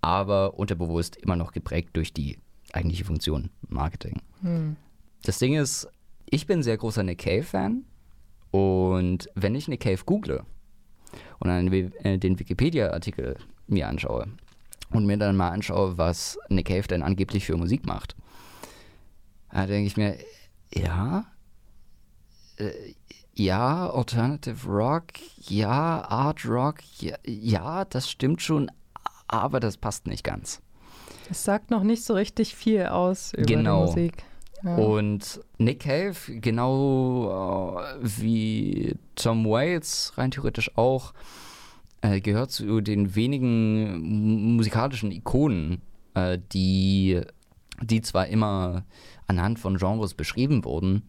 [0.00, 2.40] aber unterbewusst immer noch geprägt durch die
[2.72, 4.20] eigentliche Funktion Marketing.
[5.22, 5.86] Das Ding ist,
[6.28, 7.84] ich bin sehr großer Nick Cave-Fan
[8.50, 10.42] und wenn ich Nick Cave google
[11.38, 14.28] und dann den äh, den Wikipedia-Artikel mir anschaue
[14.90, 18.14] und mir dann mal anschaue, was Nick Cave denn angeblich für Musik macht,
[19.50, 20.16] da denke ich mir,
[20.74, 21.24] ja,
[22.56, 22.70] äh,
[23.34, 25.04] ja, Alternative Rock,
[25.38, 28.70] ja, Art Rock, ja, ja, das stimmt schon,
[29.28, 30.60] aber das passt nicht ganz.
[31.30, 33.86] Es sagt noch nicht so richtig viel aus über Genau.
[33.86, 34.24] die Musik.
[34.64, 41.12] Und Nick Cave, genau äh, wie Tom Waits, rein theoretisch auch,
[42.00, 45.82] äh, gehört zu den wenigen mu- musikalischen Ikonen,
[46.14, 47.20] äh, die,
[47.80, 48.84] die zwar immer
[49.26, 51.02] anhand von Genres beschrieben wurden,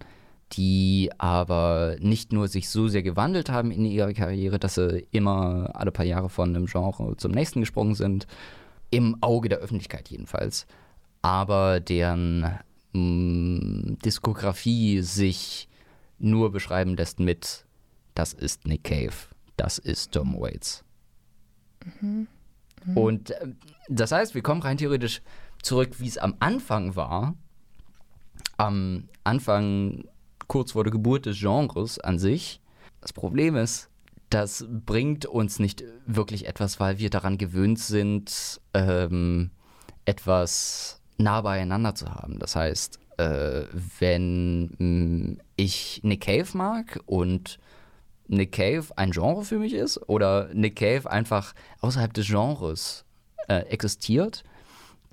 [0.53, 5.71] die aber nicht nur sich so sehr gewandelt haben in ihrer Karriere, dass sie immer
[5.73, 8.27] alle paar Jahre von einem Genre zum nächsten gesprungen sind,
[8.91, 10.67] im Auge der Öffentlichkeit jedenfalls,
[11.23, 12.45] aber deren
[12.93, 15.67] mh, Diskografie sich
[16.19, 17.65] nur beschreiben lässt mit
[18.15, 19.13] das ist Nick Cave,
[19.57, 20.83] das ist Tom Waits.
[22.95, 23.47] Und äh,
[23.89, 25.21] das heißt, wir kommen rein theoretisch
[25.61, 27.35] zurück, wie es am Anfang war.
[28.57, 30.05] Am Anfang,
[30.47, 32.61] kurz vor der Geburt des Genres an sich.
[33.01, 33.89] Das Problem ist,
[34.29, 39.51] das bringt uns nicht wirklich etwas, weil wir daran gewöhnt sind, ähm,
[40.05, 42.39] etwas nah beieinander zu haben.
[42.39, 43.63] Das heißt, äh,
[43.99, 47.59] wenn mh, ich Nick Cave mag und
[48.27, 53.05] Nick Cave ein Genre für mich ist oder Nick Cave einfach außerhalb des Genres
[53.47, 54.43] äh, existiert,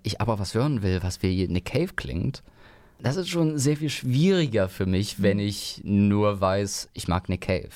[0.02, 2.42] ich aber was hören will, was wie Nick Cave klingt,
[3.02, 7.42] das ist schon sehr viel schwieriger für mich, wenn ich nur weiß, ich mag Nick
[7.42, 7.70] Cave.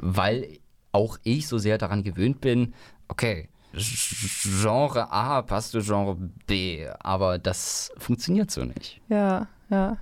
[0.00, 0.58] Weil
[0.92, 2.74] auch ich so sehr daran gewöhnt bin,
[3.08, 9.00] okay, Genre A passt zu Genre B, aber das funktioniert so nicht.
[9.08, 9.96] Ja, ja.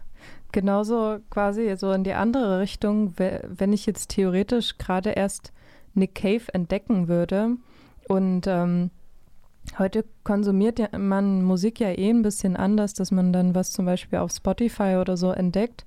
[0.52, 5.52] Genauso quasi so in die andere Richtung, we- wenn ich jetzt theoretisch gerade erst
[5.94, 7.56] Nick Cave entdecken würde
[8.08, 8.90] und ähm,
[9.78, 13.84] heute konsumiert ja man Musik ja eh ein bisschen anders, dass man dann was zum
[13.86, 15.86] Beispiel auf Spotify oder so entdeckt.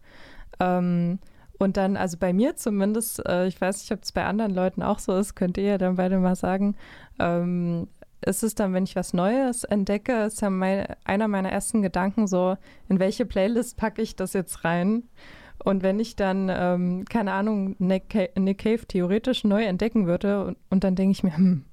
[0.61, 1.19] Ähm,
[1.63, 4.83] und dann, also bei mir zumindest, äh, ich weiß nicht, ob es bei anderen Leuten
[4.83, 6.75] auch so ist, könnt ihr ja dann beide mal sagen,
[7.19, 7.87] ähm,
[8.25, 12.27] ist es dann, wenn ich was Neues entdecke, ist ja mein, einer meiner ersten Gedanken
[12.27, 12.57] so,
[12.89, 15.03] in welche Playlist packe ich das jetzt rein?
[15.63, 20.45] Und wenn ich dann, ähm, keine Ahnung, Nick Cave, Nick Cave theoretisch neu entdecken würde
[20.45, 21.63] und, und dann denke ich mir, hm,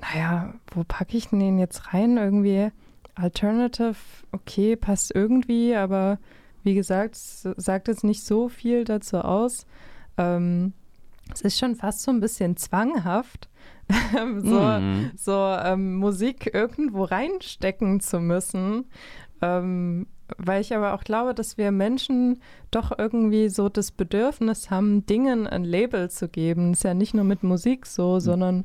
[0.00, 2.16] naja, wo packe ich denn den jetzt rein?
[2.16, 2.70] Irgendwie
[3.14, 3.94] Alternative,
[4.32, 6.18] okay, passt irgendwie, aber
[6.62, 9.66] wie gesagt, es sagt jetzt nicht so viel dazu aus.
[10.16, 10.72] Ähm,
[11.32, 13.48] es ist schon fast so ein bisschen zwanghaft,
[14.42, 15.10] so, Mhm.
[15.16, 18.86] so ähm, Musik irgendwo reinstecken zu müssen,
[19.40, 20.06] ähm,
[20.38, 22.40] weil ich aber auch glaube, dass wir Menschen
[22.70, 26.72] doch irgendwie so das Bedürfnis haben, Dingen ein Label zu geben.
[26.72, 28.20] ist ja nicht nur mit Musik so, mhm.
[28.20, 28.64] sondern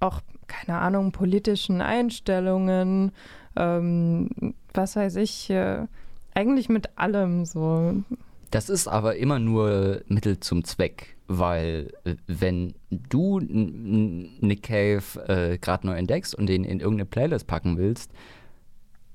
[0.00, 3.12] auch, keine Ahnung, politischen Einstellungen,
[3.56, 5.86] ähm, was weiß ich, äh,
[6.34, 8.02] eigentlich mit allem so.
[8.50, 15.58] Das ist aber immer nur Mittel zum Zweck, weil äh, wenn du Nick Cave äh,
[15.58, 18.10] gerade neu entdeckst und den in irgendeine Playlist packen willst,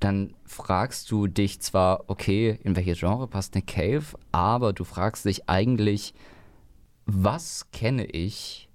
[0.00, 5.24] dann fragst du dich zwar, okay, in welches Genre passt Nick Cave, aber du fragst
[5.24, 6.14] dich eigentlich,
[7.06, 8.68] was kenne ich,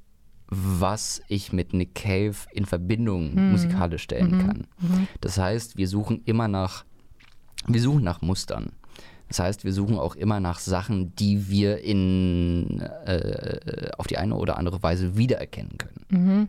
[0.47, 3.51] was ich mit Nick Cave in Verbindung mhm.
[3.51, 4.45] musikalisch stellen mhm.
[4.45, 4.67] kann.
[4.79, 5.07] Mhm.
[5.21, 6.83] Das heißt, wir suchen immer nach,
[7.67, 8.71] wir suchen nach Mustern.
[9.27, 14.35] Das heißt, wir suchen auch immer nach Sachen, die wir in, äh, auf die eine
[14.35, 16.05] oder andere Weise wiedererkennen können.
[16.09, 16.47] Mhm.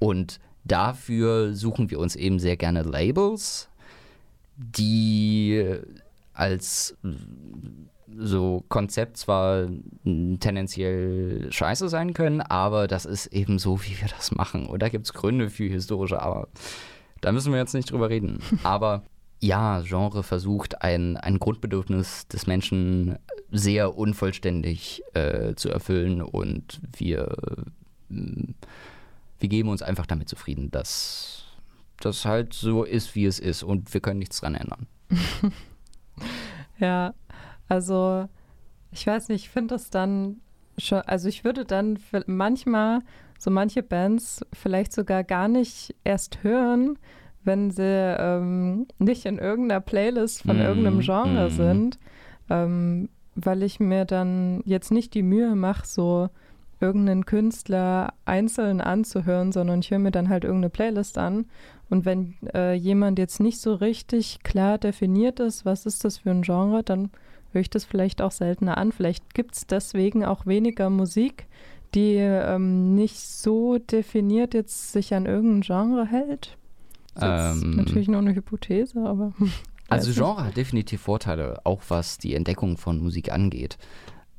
[0.00, 3.68] Und dafür suchen wir uns eben sehr gerne Labels,
[4.56, 5.64] die
[6.34, 6.96] als
[8.16, 9.68] so Konzept zwar
[10.04, 14.66] tendenziell scheiße sein können, aber das ist eben so, wie wir das machen.
[14.66, 16.48] Und da gibt es Gründe für historische, aber
[17.20, 18.38] da müssen wir jetzt nicht drüber reden.
[18.62, 19.02] Aber
[19.40, 23.18] ja, Genre versucht ein, ein Grundbedürfnis des Menschen
[23.50, 27.36] sehr unvollständig äh, zu erfüllen und wir,
[28.10, 28.44] äh,
[29.38, 31.44] wir geben uns einfach damit zufrieden, dass
[32.00, 34.86] das halt so ist, wie es ist und wir können nichts dran ändern.
[36.78, 37.14] ja,
[37.68, 38.28] also
[38.92, 40.36] ich weiß nicht, ich finde das dann
[40.76, 43.00] schon, also ich würde dann manchmal
[43.38, 46.98] so manche Bands vielleicht sogar gar nicht erst hören,
[47.44, 51.50] wenn sie ähm, nicht in irgendeiner Playlist von mm, irgendeinem Genre mm.
[51.50, 51.98] sind,
[52.50, 56.28] ähm, weil ich mir dann jetzt nicht die Mühe mache, so
[56.80, 61.46] irgendeinen Künstler einzeln anzuhören, sondern ich höre mir dann halt irgendeine Playlist an.
[61.88, 66.30] Und wenn äh, jemand jetzt nicht so richtig klar definiert ist, was ist das für
[66.30, 67.10] ein Genre, dann
[67.52, 68.92] höre ich das vielleicht auch seltener an.
[68.92, 71.46] Vielleicht gibt es deswegen auch weniger Musik,
[71.94, 76.56] die ähm, nicht so definiert jetzt sich an irgendein Genre hält.
[77.20, 79.32] Das ist ähm, natürlich nur eine Hypothese, aber.
[79.90, 83.76] Also Genre hat definitiv Vorteile, auch was die Entdeckung von Musik angeht.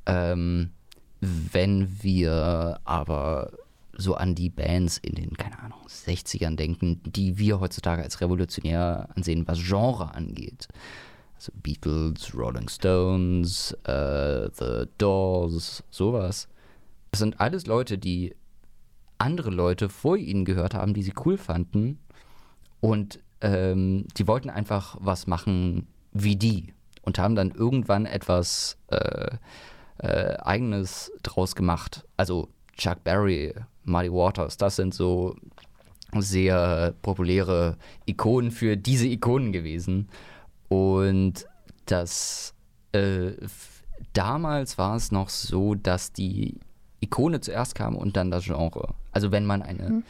[0.05, 0.71] Ähm,
[1.19, 3.51] wenn wir aber
[3.97, 9.09] so an die Bands in den, keine Ahnung, 60ern denken, die wir heutzutage als revolutionär
[9.13, 10.69] ansehen, was Genre angeht.
[11.35, 16.47] Also Beatles, Rolling Stones, äh, The Doors, sowas.
[17.11, 18.35] Das sind alles Leute, die
[19.17, 21.99] andere Leute vor ihnen gehört haben, die sie cool fanden
[22.81, 26.73] und ähm, die wollten einfach was machen wie die
[27.03, 29.37] und haben dann irgendwann etwas äh,
[29.99, 32.05] äh, Eigenes draus gemacht.
[32.17, 33.53] Also Chuck Berry,
[33.83, 35.35] Muddy Waters, das sind so
[36.17, 40.09] sehr populäre Ikonen für diese Ikonen gewesen.
[40.67, 41.45] Und
[41.85, 42.53] das
[42.91, 43.31] äh,
[44.13, 46.59] damals war es noch so, dass die
[46.99, 48.93] Ikone zuerst kam und dann das Genre.
[49.11, 50.03] Also wenn man eine mhm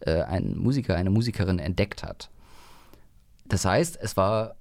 [0.00, 2.30] äh, ein Musiker, eine Musikerin entdeckt hat.
[3.46, 4.56] Das heißt, es war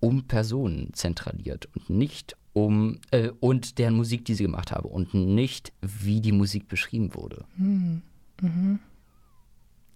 [0.00, 5.14] um Personen zentraliert und nicht um äh, und deren Musik, die sie gemacht habe und
[5.14, 7.44] nicht wie die Musik beschrieben wurde.
[7.56, 8.02] Mhm.
[8.40, 8.78] Mhm.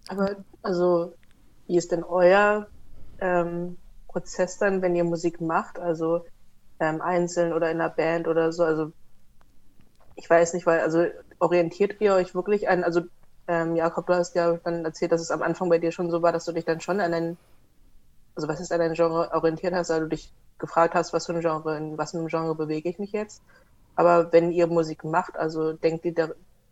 [0.07, 1.13] Aber also,
[1.67, 2.67] wie ist denn euer
[3.19, 5.79] ähm, Prozess dann, wenn ihr Musik macht?
[5.79, 6.25] Also
[6.79, 8.63] ähm, einzeln oder in einer Band oder so?
[8.63, 8.91] Also
[10.15, 11.05] ich weiß nicht, weil also
[11.39, 13.01] orientiert ihr euch wirklich an, also
[13.49, 16.21] ähm, Jakob, du hast ja dann erzählt, dass es am Anfang bei dir schon so
[16.21, 17.37] war, dass du dich dann schon an ein,
[18.35, 21.33] also was ist an ein Genre orientiert hast, weil du dich gefragt hast, was für
[21.33, 23.41] ein Genre, in was für einem Genre bewege ich mich jetzt.
[23.95, 26.29] Aber wenn ihr Musik macht, also denkt ihr da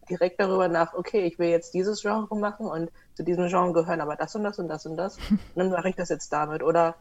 [0.07, 3.99] direkt darüber nach, okay, ich will jetzt dieses Genre machen und zu diesem Genre gehören
[3.99, 5.17] aber das und das und das und das.
[5.29, 6.61] Und dann mache ich das jetzt damit.
[6.61, 6.95] Oder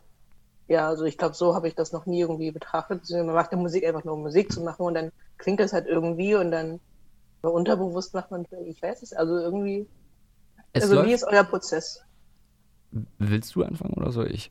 [0.68, 3.08] ja, also ich glaube, so habe ich das noch nie irgendwie betrachtet.
[3.10, 5.86] Man macht ja Musik einfach nur, um Musik zu machen und dann klingt das halt
[5.86, 6.80] irgendwie und dann
[7.50, 9.86] unterbewusst macht man, ich weiß es, also irgendwie.
[10.72, 12.02] Es also wie ist euer Prozess?
[13.18, 14.50] Willst du anfangen oder soll ich?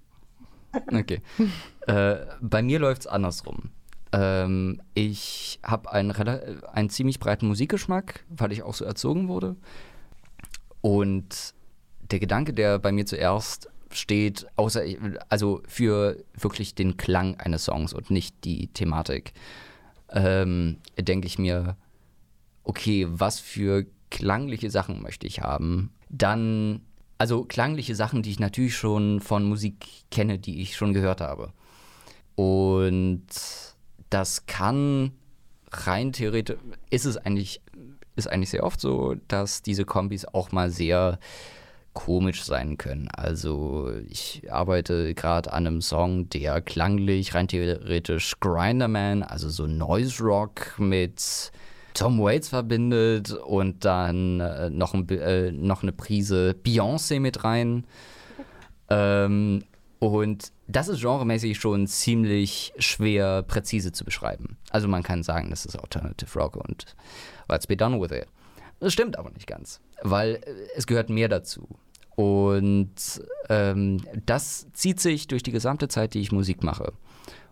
[0.92, 1.22] Okay.
[1.88, 3.70] äh, bei mir läuft es andersrum.
[4.12, 9.56] Ähm, ich habe einen, einen ziemlich breiten Musikgeschmack, weil ich auch so erzogen wurde.
[10.82, 11.54] Und
[12.12, 14.84] der Gedanke, der bei mir zuerst steht, außer
[15.30, 19.34] also für wirklich den Klang eines Songs und nicht die Thematik,
[20.10, 21.78] ähm, denke ich mir,
[22.66, 25.92] okay, was für klangliche Sachen möchte ich haben?
[26.10, 26.82] Dann,
[27.18, 31.54] also klangliche Sachen, die ich natürlich schon von Musik kenne, die ich schon gehört habe.
[32.36, 33.26] Und
[34.10, 35.12] das kann
[35.72, 36.58] rein theoretisch,
[36.90, 37.62] ist es eigentlich,
[38.16, 41.20] ist eigentlich sehr oft so, dass diese Kombis auch mal sehr
[41.94, 43.08] komisch sein können.
[43.10, 50.22] Also ich arbeite gerade an einem Song, der klanglich rein theoretisch Grinderman, also so Noise
[50.24, 51.52] Rock mit
[51.96, 57.86] Tom Waits verbindet und dann äh, noch, ein, äh, noch eine Prise Beyoncé mit rein.
[58.90, 59.64] Ähm,
[60.00, 64.58] und das ist genremäßig schon ziemlich schwer präzise zu beschreiben.
[64.70, 66.96] Also man kann sagen, das ist Alternative Rock und
[67.50, 68.28] let's be done with it.
[68.80, 70.42] Das stimmt aber nicht ganz, weil äh,
[70.76, 71.68] es gehört mehr dazu.
[72.16, 72.96] Und
[73.50, 76.94] ähm, das zieht sich durch die gesamte Zeit, die ich Musik mache.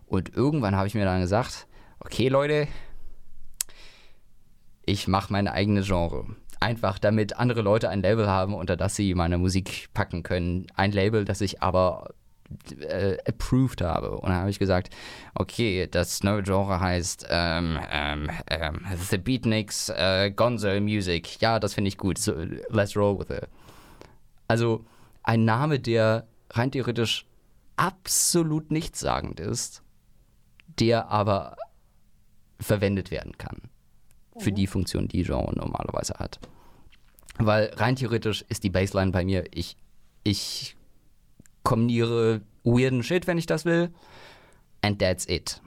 [0.06, 1.66] Und irgendwann habe ich mir dann gesagt,
[2.00, 2.68] okay Leute,
[4.86, 6.26] ich mache meine eigene Genre.
[6.60, 10.66] Einfach damit andere Leute ein Label haben, unter das sie meine Musik packen können.
[10.74, 12.14] Ein Label, das ich aber
[12.80, 14.12] äh, approved habe.
[14.12, 14.90] Und dann habe ich gesagt,
[15.34, 18.80] okay, das neue Genre heißt ähm, ähm, ähm,
[19.10, 21.40] The Beatniks äh, Gonzo Music.
[21.40, 22.18] Ja, das finde ich gut.
[22.18, 22.34] So,
[22.68, 23.48] let's roll with it.
[24.48, 24.84] Also
[25.22, 27.26] ein Name, der rein theoretisch
[27.76, 29.82] absolut nichtssagend ist,
[30.78, 31.56] der aber
[32.60, 33.62] verwendet werden kann.
[34.38, 36.40] Für die Funktion, die Genre normalerweise hat.
[37.38, 39.76] Weil rein theoretisch ist die Baseline bei mir, ich,
[40.22, 40.76] ich
[41.62, 43.90] kombiniere weirden Shit, wenn ich das will.
[44.82, 45.60] And that's it.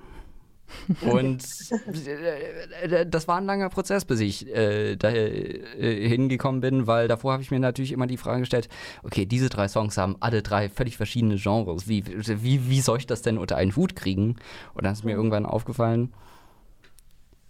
[1.01, 7.07] Und äh, das war ein langer Prozess, bis ich äh, da äh, hingekommen bin, weil
[7.07, 8.67] davor habe ich mir natürlich immer die Frage gestellt,
[9.03, 11.87] okay, diese drei Songs haben alle drei völlig verschiedene Genres.
[11.87, 14.35] Wie, wie, wie soll ich das denn unter einen Hut kriegen?
[14.73, 16.13] Und dann ist mir irgendwann aufgefallen,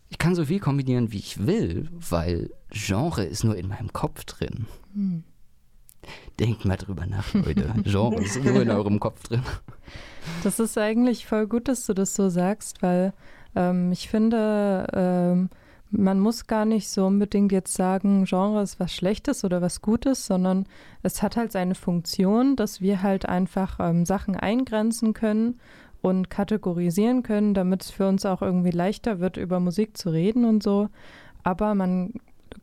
[0.09, 4.23] ich kann so viel kombinieren, wie ich will, weil Genre ist nur in meinem Kopf
[4.25, 4.65] drin.
[4.93, 5.23] Hm.
[6.39, 7.73] Denkt mal drüber nach, Leute.
[7.83, 9.41] Genre ist nur in eurem Kopf drin.
[10.43, 13.13] Das ist eigentlich voll gut, dass du das so sagst, weil
[13.55, 15.49] ähm, ich finde, ähm,
[15.89, 20.25] man muss gar nicht so unbedingt jetzt sagen, Genre ist was Schlechtes oder was Gutes,
[20.25, 20.65] sondern
[21.01, 25.59] es hat halt seine Funktion, dass wir halt einfach ähm, Sachen eingrenzen können
[26.01, 30.45] und kategorisieren können, damit es für uns auch irgendwie leichter wird, über Musik zu reden
[30.45, 30.89] und so.
[31.43, 32.13] Aber man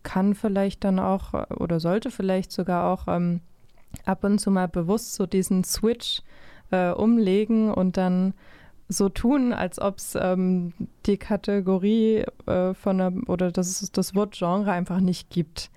[0.03, 3.41] kann vielleicht dann auch oder sollte vielleicht sogar auch ähm,
[4.05, 6.23] ab und zu mal bewusst so diesen Switch
[6.71, 8.35] äh, umlegen und dann
[8.89, 10.73] so tun, als ob es ähm,
[11.07, 15.71] die Kategorie äh, von der, oder das, das Wort Genre einfach nicht gibt.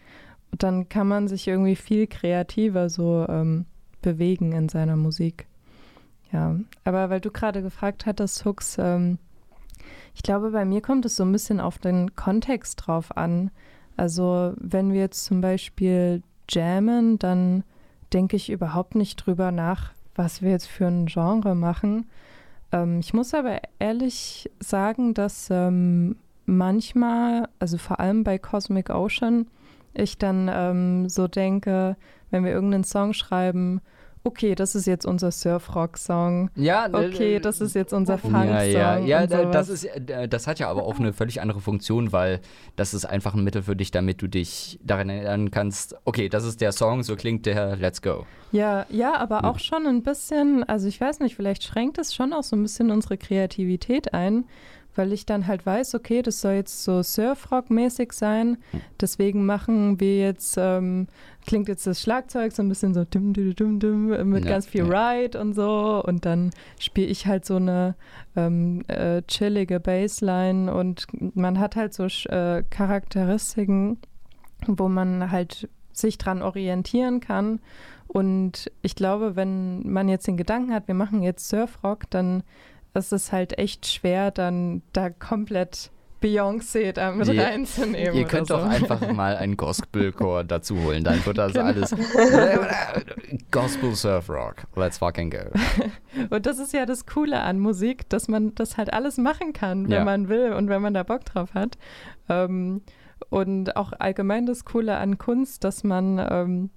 [0.51, 3.65] Dann kann man sich irgendwie viel kreativer so ähm,
[4.01, 5.47] bewegen in seiner Musik.
[6.31, 9.17] Ja, aber weil du gerade gefragt hattest, Hooks, ähm,
[10.13, 13.51] ich glaube, bei mir kommt es so ein bisschen auf den Kontext drauf an.
[13.95, 17.63] Also wenn wir jetzt zum Beispiel jammen, dann
[18.13, 22.07] denke ich überhaupt nicht drüber nach, was wir jetzt für ein Genre machen.
[22.71, 29.47] Ähm, ich muss aber ehrlich sagen, dass ähm, manchmal, also vor allem bei Cosmic Ocean,
[29.93, 31.95] ich dann ähm, so denke,
[32.29, 33.81] wenn wir irgendeinen Song schreiben,
[34.27, 36.49] okay, das ist jetzt unser Surf-Rock-Song.
[36.55, 38.47] Ja, okay, das ist jetzt unser Funk-Song.
[38.47, 39.87] Ja, ja, ja das, ist,
[40.29, 42.41] das hat ja aber auch eine völlig andere Funktion, weil
[42.75, 46.43] das ist einfach ein Mittel für dich, damit du dich daran erinnern kannst, okay, das
[46.43, 48.25] ist der Song, so klingt der, let's go.
[48.51, 52.33] Ja, ja, aber auch schon ein bisschen, also ich weiß nicht, vielleicht schränkt es schon
[52.33, 54.45] auch so ein bisschen unsere Kreativität ein,
[54.97, 58.57] weil ich dann halt weiß, okay, das soll jetzt so Surfrock-mäßig sein.
[58.99, 61.07] Deswegen machen wir jetzt, ähm,
[61.45, 64.65] klingt jetzt das Schlagzeug so ein bisschen so dum, dum, dum, dum, mit ja, ganz
[64.65, 65.13] viel ja.
[65.13, 66.03] Ride und so.
[66.05, 67.95] Und dann spiele ich halt so eine
[68.35, 73.99] ähm, äh, chillige Bassline und man hat halt so äh, Charakteristiken,
[74.65, 77.59] wo man halt sich dran orientieren kann.
[78.07, 82.43] Und ich glaube, wenn man jetzt den Gedanken hat, wir machen jetzt Surfrock, dann
[82.97, 85.91] es ist halt echt schwer, dann da komplett
[86.21, 88.15] Beyoncé da mit ihr, reinzunehmen.
[88.15, 88.67] Ihr könnt doch so.
[88.67, 91.65] einfach mal einen Gospelchor dazu holen, dann wird das genau.
[91.65, 91.95] alles
[93.51, 94.63] Gospel Surf Rock.
[94.75, 95.37] Let's fucking go.
[96.29, 99.85] Und das ist ja das Coole an Musik, dass man das halt alles machen kann,
[99.85, 100.05] wenn ja.
[100.05, 101.77] man will und wenn man da Bock drauf hat.
[102.29, 102.81] Ähm,
[103.29, 106.69] und auch allgemein das Coole an Kunst, dass man ähm,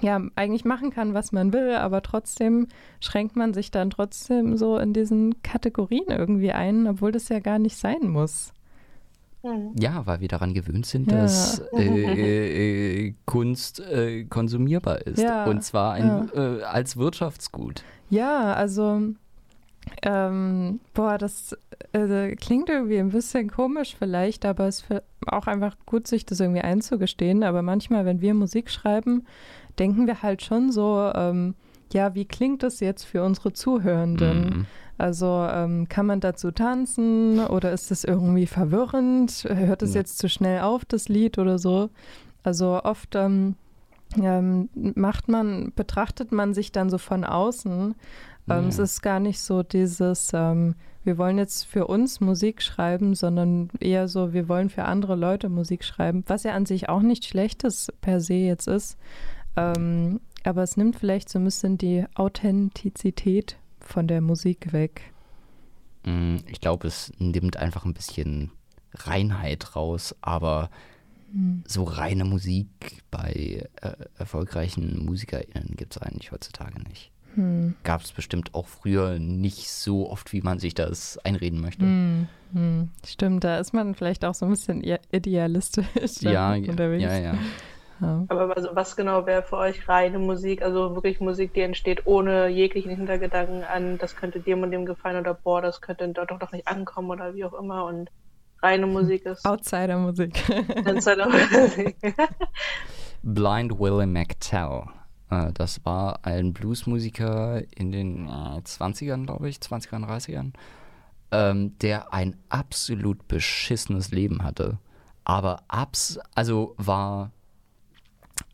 [0.00, 2.68] ja, eigentlich machen kann, was man will, aber trotzdem
[3.00, 7.58] schränkt man sich dann trotzdem so in diesen Kategorien irgendwie ein, obwohl das ja gar
[7.58, 8.52] nicht sein muss.
[9.42, 9.72] Mhm.
[9.78, 11.18] Ja, weil wir daran gewöhnt sind, ja.
[11.18, 15.20] dass äh, äh, Kunst äh, konsumierbar ist.
[15.20, 16.58] Ja, und zwar ein, ja.
[16.58, 17.82] Äh, als Wirtschaftsgut.
[18.10, 19.00] Ja, also,
[20.02, 21.56] ähm, boah, das
[21.92, 26.40] äh, klingt irgendwie ein bisschen komisch vielleicht, aber es ist auch einfach gut, sich das
[26.40, 27.42] irgendwie einzugestehen.
[27.42, 29.26] Aber manchmal, wenn wir Musik schreiben,
[29.78, 31.54] denken wir halt schon so, ähm,
[31.92, 34.44] ja, wie klingt das jetzt für unsere Zuhörenden?
[34.44, 34.66] Mhm.
[34.98, 39.46] Also ähm, kann man dazu tanzen oder ist es irgendwie verwirrend?
[39.48, 40.00] Hört es ja.
[40.00, 41.90] jetzt zu schnell auf, das Lied oder so?
[42.42, 43.54] Also oft ähm,
[44.20, 47.94] ähm, macht man, betrachtet man sich dann so von außen.
[48.50, 48.84] Ähm, Es Ja.
[48.84, 50.74] ist gar nicht so dieses, ähm,
[51.04, 55.48] wir wollen jetzt für uns Musik schreiben, sondern eher so, wir wollen für andere Leute
[55.48, 58.96] Musik schreiben, was ja an sich auch nicht Schlechtes per se jetzt ist.
[59.56, 65.02] Ähm, aber es nimmt vielleicht so ein bisschen die Authentizität von der Musik weg.
[66.04, 68.50] Mm, Ich glaube, es nimmt einfach ein bisschen
[68.94, 70.70] Reinheit raus, aber
[71.66, 77.12] so reine Musik bei äh, erfolgreichen MusikerInnen gibt es eigentlich heutzutage nicht.
[77.38, 77.76] Hm.
[77.84, 81.82] Gab es bestimmt auch früher nicht so oft, wie man sich das einreden möchte.
[81.82, 82.90] Hm, hm.
[83.06, 84.82] Stimmt, da ist man vielleicht auch so ein bisschen
[85.12, 85.86] idealistisch
[86.20, 87.04] Ja, ja, unterwegs.
[87.04, 87.34] ja, ja.
[88.00, 88.24] Ja.
[88.28, 90.62] Aber also was genau wäre für euch reine Musik?
[90.62, 95.18] Also wirklich Musik, die entsteht ohne jeglichen Hintergedanken an, das könnte dem und dem gefallen
[95.18, 97.84] oder boah, das könnte dort doch noch nicht ankommen oder wie auch immer.
[97.86, 98.10] Und
[98.62, 100.48] reine Musik ist Outsider-Musik.
[100.86, 101.96] Insider Musik.
[103.22, 104.82] Blind Willie McTell.
[105.30, 110.52] Äh, Das war ein Bluesmusiker in den äh, 20ern, glaube ich, 20ern, 30ern,
[111.30, 114.78] ähm, der ein absolut beschissenes Leben hatte.
[115.24, 117.32] Aber abs also war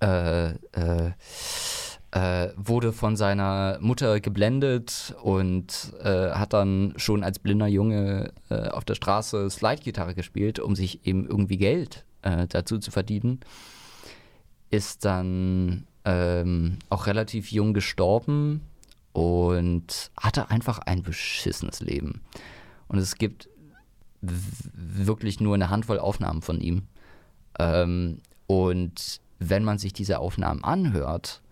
[0.00, 1.12] äh, äh,
[2.10, 8.68] äh, wurde von seiner Mutter geblendet und äh, hat dann schon als blinder Junge äh,
[8.68, 13.40] auf der Straße Slide-Gitarre gespielt, um sich eben irgendwie Geld äh, dazu zu verdienen.
[14.70, 18.60] Ist dann ähm, auch relativ jung gestorben
[19.12, 22.20] und hatte einfach ein beschissenes Leben.
[22.88, 23.48] Und es gibt
[24.20, 26.82] wirklich nur eine Handvoll Aufnahmen von ihm.
[27.58, 31.42] Ähm, und wenn man sich diese Aufnahmen anhört,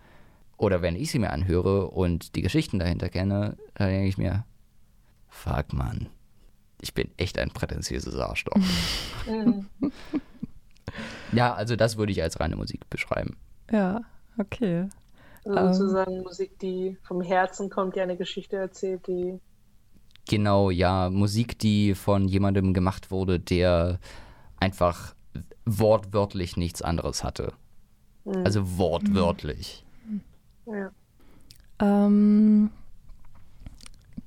[0.57, 4.45] oder wenn ich sie mir anhöre und die Geschichten dahinter kenne, dann denke ich mir,
[5.29, 6.09] fuck man,
[6.81, 8.61] ich bin echt ein prätentiöses Arschloch.
[11.33, 13.37] Ja, also das würde ich als reine Musik beschreiben.
[13.71, 14.03] ja,
[14.39, 14.89] okay.
[15.45, 15.73] Also Ähm.
[15.75, 19.41] sozusagen Musik, die vom Herzen kommt, die eine Geschichte erzählt, die
[20.29, 23.99] Genau, ja, Musik, die von jemandem gemacht wurde, der
[24.57, 25.15] einfach
[25.65, 27.53] wortwörtlich nichts anderes hatte.
[28.25, 28.45] Mhm.
[28.45, 29.85] Also wortwörtlich.
[30.67, 30.91] ja.
[31.81, 32.71] Ähm,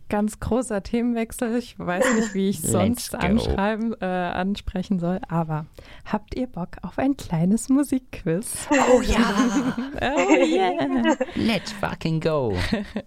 [0.09, 1.57] ganz großer Themenwechsel.
[1.57, 5.19] Ich weiß nicht, wie ich sonst anschreiben, äh, ansprechen soll.
[5.27, 5.65] Aber
[6.05, 8.67] habt ihr Bock auf ein kleines Musikquiz?
[8.71, 9.33] Oh ja,
[10.01, 11.15] Oh yeah.
[11.35, 12.55] let's fucking go.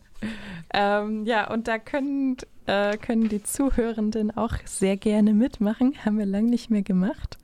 [0.74, 2.36] ähm, ja, und da können,
[2.66, 5.94] äh, können die Zuhörenden auch sehr gerne mitmachen.
[6.04, 7.38] Haben wir lange nicht mehr gemacht.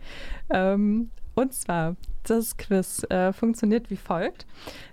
[0.51, 4.47] Ähm, und zwar, das Quiz äh, funktioniert wie folgt.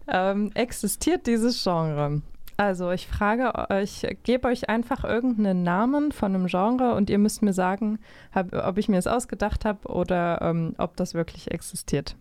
[0.08, 2.22] Ähm, existiert dieses Genre?
[2.62, 7.42] Also ich frage euch, gebe euch einfach irgendeinen Namen von einem Genre und ihr müsst
[7.42, 7.98] mir sagen,
[8.32, 12.16] hab, ob ich mir es ausgedacht habe oder ähm, ob das wirklich existiert.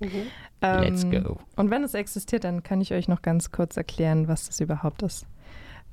[0.00, 0.28] Mhm.
[0.62, 1.38] Let's Ähm, go.
[1.56, 5.02] Und wenn es existiert, dann kann ich euch noch ganz kurz erklären, was das überhaupt
[5.02, 5.26] ist.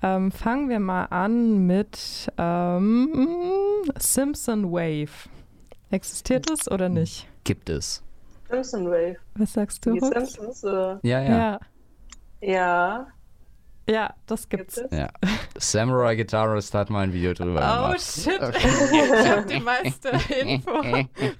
[0.03, 5.29] Ähm, fangen wir mal an mit ähm, Simpson Wave.
[5.89, 7.27] Existiert es oder nicht?
[7.43, 8.03] Gibt es.
[8.51, 9.17] Simpson Wave.
[9.33, 9.93] Was sagst du?
[9.93, 9.99] Die?
[9.99, 10.99] Simpsons, oder?
[11.01, 11.29] Ja, ja.
[11.29, 11.59] Ja.
[12.41, 13.07] Ja.
[13.89, 14.77] Ja, das Gibt gibt's.
[14.77, 14.97] es?
[14.97, 15.09] Ja.
[15.57, 18.01] Samurai Guitarist hat mal ein Video drüber Oh gemacht.
[18.01, 18.39] shit,
[19.21, 20.09] ich habe die meiste
[20.39, 20.81] Info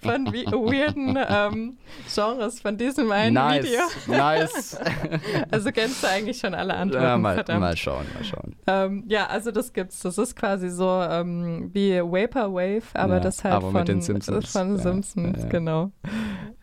[0.02, 1.78] von wie weirden ähm,
[2.14, 3.82] Genres von diesem einen nice, Video.
[4.08, 4.78] nice.
[5.52, 7.60] Also kennst du eigentlich schon alle Antworten, ja, mal, verdammt.
[7.62, 8.56] mal schauen, mal schauen.
[8.68, 10.00] Ähm, ja, also das gibt's.
[10.00, 14.02] Das ist quasi so ähm, wie Vaporwave, aber Ja, das halt aber von, mit den
[14.02, 14.52] Simpsons.
[14.52, 15.50] von Ja, Simpsons, ja, ja.
[15.50, 15.92] genau.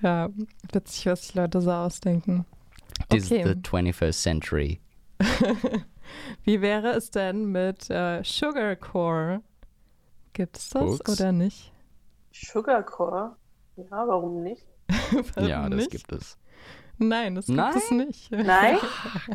[0.03, 0.29] Ja,
[0.73, 2.45] witzig, was sich Leute so ausdenken.
[3.09, 3.45] This is Okay.
[3.45, 4.81] the 21st century.
[6.45, 9.43] Wie wäre es denn mit äh, Sugarcore?
[10.33, 11.09] Gibt es das Hux?
[11.21, 11.73] oder nicht?
[12.33, 13.37] Sugarcore?
[13.77, 14.67] Ja, warum nicht?
[15.35, 15.91] Warum ja, das nicht?
[15.91, 16.37] gibt es.
[16.99, 17.77] Nein, das gibt Nein?
[17.77, 18.31] es nicht.
[18.33, 18.79] Nein?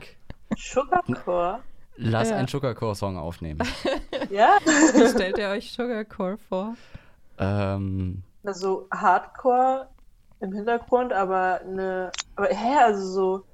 [0.58, 1.60] Sugarcore?
[1.98, 2.36] Lass Ja.
[2.38, 3.62] einen Sugarcore-Song aufnehmen.
[4.30, 4.58] Ja?
[4.66, 6.76] Wie stellt ihr euch Sugarcore vor?
[7.38, 9.88] ähm, Also Hardcore
[10.42, 12.12] im Hintergrund, aber eine.
[12.36, 13.46] Aber hä, also so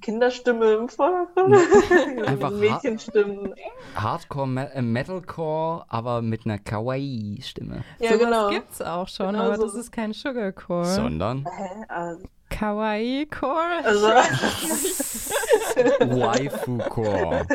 [0.00, 1.56] Kinderstimme im Vordergrund?
[2.26, 3.54] Einfach Mädchenstimmen.
[3.94, 7.82] Hardcore, äh, Metalcore, aber mit einer Kawaii-Stimme.
[7.98, 8.48] Ja, Sowas genau.
[8.50, 9.64] gibt's auch schon, Genau aber so.
[9.64, 10.84] das ist kein Sugarcore.
[10.84, 11.46] Sondern?
[11.88, 13.84] Also, Kawaii-Core?
[13.84, 14.06] also
[16.00, 17.46] Waifu-Core.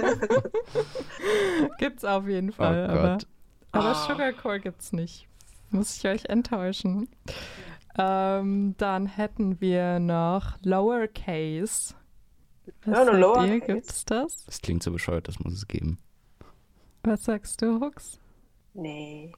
[1.78, 3.28] Gibt's auf jeden Oh Fall, aber, Gott.
[3.72, 3.94] aber Ah.
[4.08, 5.28] Sugarcore gibt's nicht.
[5.72, 7.10] Muss ich euch enttäuschen.
[7.98, 11.96] Ähm, dann hätten wir noch Lowercase.
[12.86, 13.60] Was nur sagt ihr?
[13.62, 14.46] Gibt's das?
[14.46, 15.98] Das klingt so bescheuert, das muss es geben.
[17.04, 18.20] Was sagst du, Hux?
[18.74, 19.32] nee.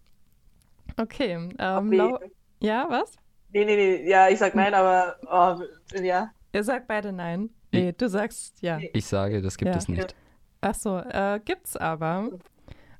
[1.00, 1.92] Okay, ähm.
[1.92, 2.18] Low
[2.60, 3.12] ja, was?
[3.54, 4.10] Nee, nee, nee.
[4.10, 5.62] Ja, ich sag nein, aber oh,
[6.02, 6.32] ja.
[6.54, 7.50] Ihr sagt beide nein.
[7.72, 8.78] Nee, du sagst ja.
[8.78, 8.90] Nee.
[8.94, 9.78] Ich sage, das gibt Ja.
[9.78, 10.16] es nicht.
[10.62, 12.30] Ach so, äh, gibt's aber.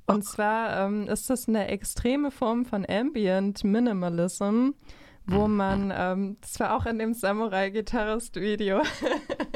[0.06, 4.70] Und zwar ähm, ist das eine extreme Form von Ambient Minimalism,
[5.26, 8.82] wo man, ähm, das war auch in dem Samurai-Gitarrist-Video,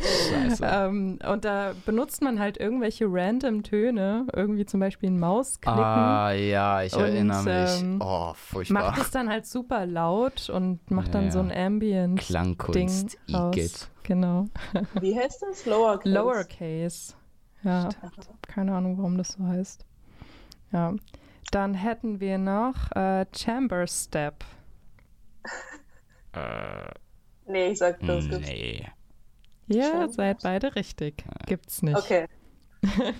[0.00, 0.64] Scheiße.
[0.64, 5.78] ähm, und da benutzt man halt irgendwelche random Töne, irgendwie zum Beispiel ein Mausklicken.
[5.82, 7.80] Ah, ja, ich Und, erinnere mich.
[7.82, 8.82] ähm, oh, furchtbar.
[8.90, 11.66] Macht es dann halt super laut und macht dann Ja, so ein ja.
[11.66, 13.54] Ambient-Ding Klangkunst, raus.
[13.56, 13.88] Igitt.
[14.04, 14.46] Genau.
[15.00, 15.66] Wie heißt das?
[15.66, 16.08] Lowercase.
[16.14, 17.14] Lowercase.
[17.62, 17.88] Ja,
[18.42, 19.84] keine Ahnung, warum das so heißt.
[20.72, 20.94] Ja.
[21.52, 24.44] Dann hätten wir noch äh, Chamber Step.
[26.32, 26.88] Äh,
[27.46, 28.28] Nee, ich sag das.
[28.28, 28.48] gibt's.
[29.72, 31.24] Ja, Chamber seid beide richtig.
[31.46, 31.96] Gibt's nicht.
[31.96, 32.26] Okay.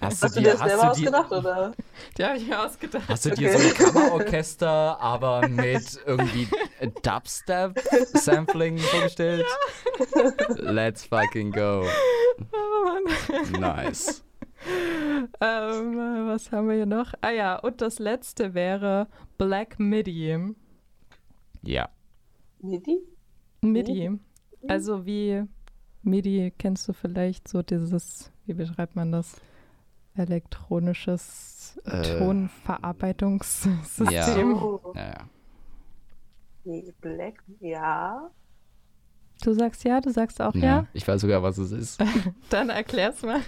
[0.00, 1.72] Hast, Hast du du dir dir, das selber hast, du dir, ausgedacht, oder?
[2.16, 3.08] Die habe ich mir ausgedacht.
[3.08, 3.58] hast du dir Okay.
[3.58, 6.48] so ein Kammerorchester, aber mit irgendwie
[7.02, 9.44] Dubstep-Sampling vorgestellt?
[10.56, 11.84] Let's fucking go.
[12.52, 13.60] Oh Mann.
[13.60, 14.24] Nice.
[15.40, 17.12] ähm, äh, was haben wir hier noch?
[17.20, 20.54] Ah ja, und das letzte wäre Black Midi.
[21.62, 21.88] Ja.
[22.60, 22.98] MIDI?
[23.62, 24.10] MIDI.
[24.68, 25.42] Also wie
[26.02, 29.36] MIDI kennst du vielleicht so dieses, wie beschreibt man das?
[30.14, 34.54] Elektronisches Äh, Tonverarbeitungssystem.
[34.54, 35.28] Oh, ja, ja.
[36.64, 38.30] nee, Black, ja.
[39.42, 40.62] Du sagst ja, du sagst auch ja.
[40.62, 40.86] ja.
[40.92, 42.00] Ich weiß sogar, was es ist.
[42.50, 43.40] Dann erklär's mal.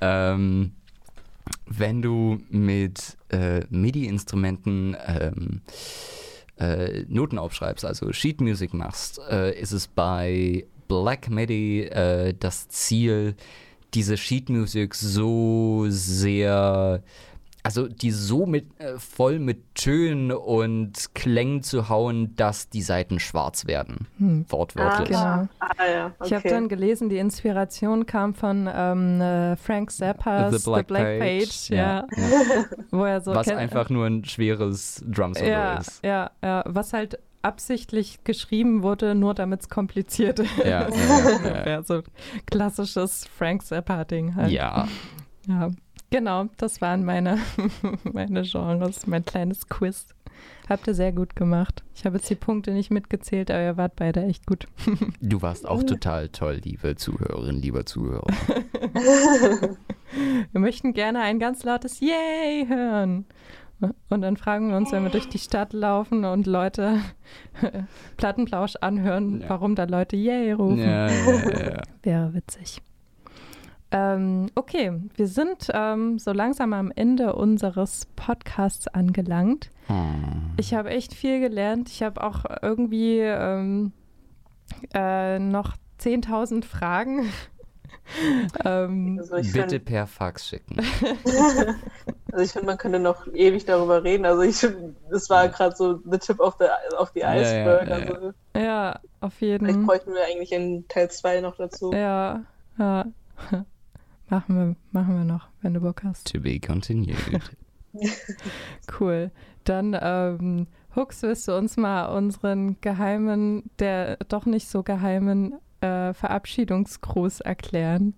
[0.00, 0.72] ähm,
[1.66, 5.60] wenn du mit äh, MIDI-Instrumenten ähm,
[6.58, 12.68] äh, Noten aufschreibst, also Sheet Music machst, äh, ist es bei Black MIDI äh, das
[12.68, 13.34] Ziel,
[13.94, 17.02] diese Sheet Music so sehr,
[17.62, 23.18] also die so mit, äh, voll mit Tönen und Klängen zu hauen, dass die Seiten
[23.18, 24.06] schwarz werden.
[24.18, 24.44] Hm.
[24.48, 25.08] Wortwörtlich.
[25.08, 25.18] Genau.
[25.18, 25.48] Ah,
[25.90, 26.26] ja, okay.
[26.26, 31.70] Ich habe dann gelesen, die Inspiration kam von ähm, äh, Frank Zappas The Black, Page,
[31.70, 32.06] ja.
[32.90, 36.04] wo er so Was kennt- einfach nur ein schweres Drum-Solo ja, ist.
[36.04, 40.58] ja, ja, was halt absichtlich geschrieben wurde, nur damit es kompliziert ist.
[40.58, 42.02] Ja, ja, ja, so
[42.46, 44.50] klassisches Frank Zappa-Ding halt.
[44.50, 44.88] Ja,
[45.46, 45.70] Ja,
[46.10, 47.38] genau, das waren meine,
[48.12, 50.08] meine Genres, mein kleines Quiz.
[50.68, 51.84] Habt ihr sehr gut gemacht.
[51.94, 54.66] Ich habe jetzt die Punkte nicht mitgezählt, aber ihr wart beide echt gut.
[55.20, 58.26] du warst auch total toll, liebe Zuhörerin, lieber Zuhörer.
[60.50, 63.24] Wir möchten gerne ein ganz lautes Yay hören.
[64.08, 66.98] Und dann fragen wir uns, wenn wir durch die Stadt laufen und Leute
[68.16, 69.50] Plattenplausch anhören, Ja.
[69.50, 70.78] warum da Leute Yay rufen.
[70.78, 71.82] Ja, ja, ja.
[72.02, 72.80] Wäre witzig.
[73.90, 79.70] Ähm, okay, wir sind ähm, so langsam am Ende unseres Podcasts angelangt.
[79.86, 80.52] Hm.
[80.56, 81.88] Ich habe echt viel gelernt.
[81.88, 83.92] Ich habe auch irgendwie ähm,
[84.92, 87.26] äh, noch 10.000 Fragen.
[88.64, 90.76] ähm, Also ich Bitte finde, per Fax schicken.
[92.32, 94.24] also ich find, man könnte noch ewig darüber reden.
[94.24, 96.66] Also ich find, das war gerade so the tip of the,
[96.98, 97.88] of the Ja, ja, iceberg.
[97.88, 98.14] ja, ja.
[98.14, 101.92] Also ja, auf vielleicht jeden bräuchten wir eigentlich in Teil 2 noch dazu.
[101.92, 102.44] Ja,
[102.78, 103.06] ja.
[104.28, 106.30] machen, wir, machen wir noch, wenn du Bock hast.
[106.32, 107.16] To be continued.
[109.00, 109.30] Cool.
[109.64, 115.56] Dann, ähm, Hux, willst du uns mal unseren geheimen, der doch nicht so geheimen
[115.86, 118.14] äh, Verabschiedungsgruß erklären?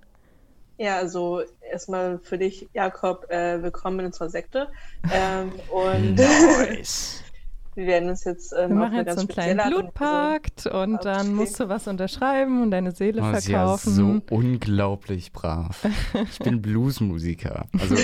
[0.79, 4.69] Ja, also erstmal für dich, Jakob, äh, willkommen in unserer Sekte.
[5.12, 7.23] Ähm, und nice.
[7.75, 10.66] wir werden uns jetzt Wir ähm, auf machen jetzt so einen kleinen Art und Blutpakt
[10.66, 13.93] und dann musst du was unterschreiben und deine Seele Oh, sie ist ja verkaufen.
[13.93, 15.85] so unglaublich brav.
[16.31, 17.66] Ich bin Bluesmusiker.
[17.79, 17.97] Also,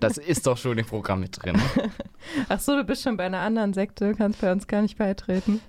[0.00, 1.60] das ist doch schon im Programm mit drin.
[2.48, 5.60] Ach so, du bist schon bei einer anderen Sekte, kannst bei uns gar nicht beitreten.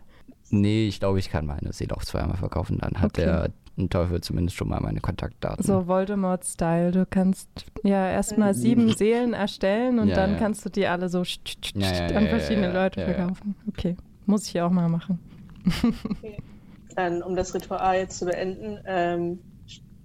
[0.62, 2.78] Nee, ich glaube, ich kann meine Seele auch zweimal verkaufen.
[2.80, 3.26] Dann hat Okay.
[3.26, 3.50] der
[3.90, 5.64] Teufel zumindest schon mal meine Kontaktdaten.
[5.64, 6.92] So Voldemort-Style.
[6.92, 7.50] Du kannst
[7.84, 10.38] ja erstmal sieben Seelen erstellen und Ja, dann ja.
[10.38, 13.14] kannst du die alle so Ja, ja, an ja, verschiedene ja, ja, Leute ja, ja.
[13.14, 13.56] verkaufen.
[13.68, 13.96] Okay,
[14.26, 15.20] muss ich auch mal machen.
[16.96, 19.40] Dann, um das Ritual jetzt zu beenden, ähm,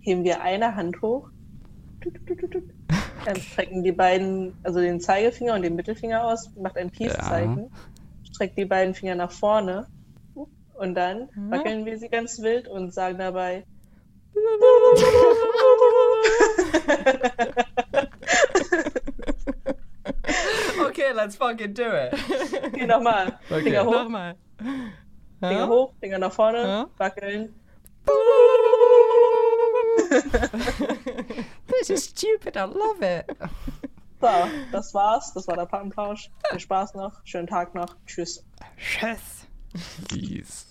[0.00, 1.28] heben wir eine Hand hoch,
[2.00, 2.14] tut,
[3.26, 7.70] ähm, strecken die beiden, also den Zeigefinger und den Mittelfinger aus, macht ein Peace-Zeichen,
[8.32, 9.86] streckt die beiden Finger nach vorne
[10.80, 11.50] und dann Mhm.
[11.52, 13.64] wackeln wir sie ganz wild und sagen dabei,
[20.86, 22.12] Okay, let's fucking do it.
[22.66, 23.62] okay, nochmal, Okay.
[23.64, 24.34] Finger hoch, Nochmal.
[25.40, 25.68] Finger Ja?
[25.68, 26.86] hoch, Finger nach vorne, Ja.
[26.98, 27.54] wackeln.
[31.68, 33.26] This is stupid, I love it.
[34.20, 34.28] So,
[34.72, 36.30] das war's, das war der Pappentausch.
[36.50, 38.44] Viel Spaß noch, schönen Tag noch, tschüss.
[38.76, 39.46] Tschüss.
[40.10, 40.66] Jeez.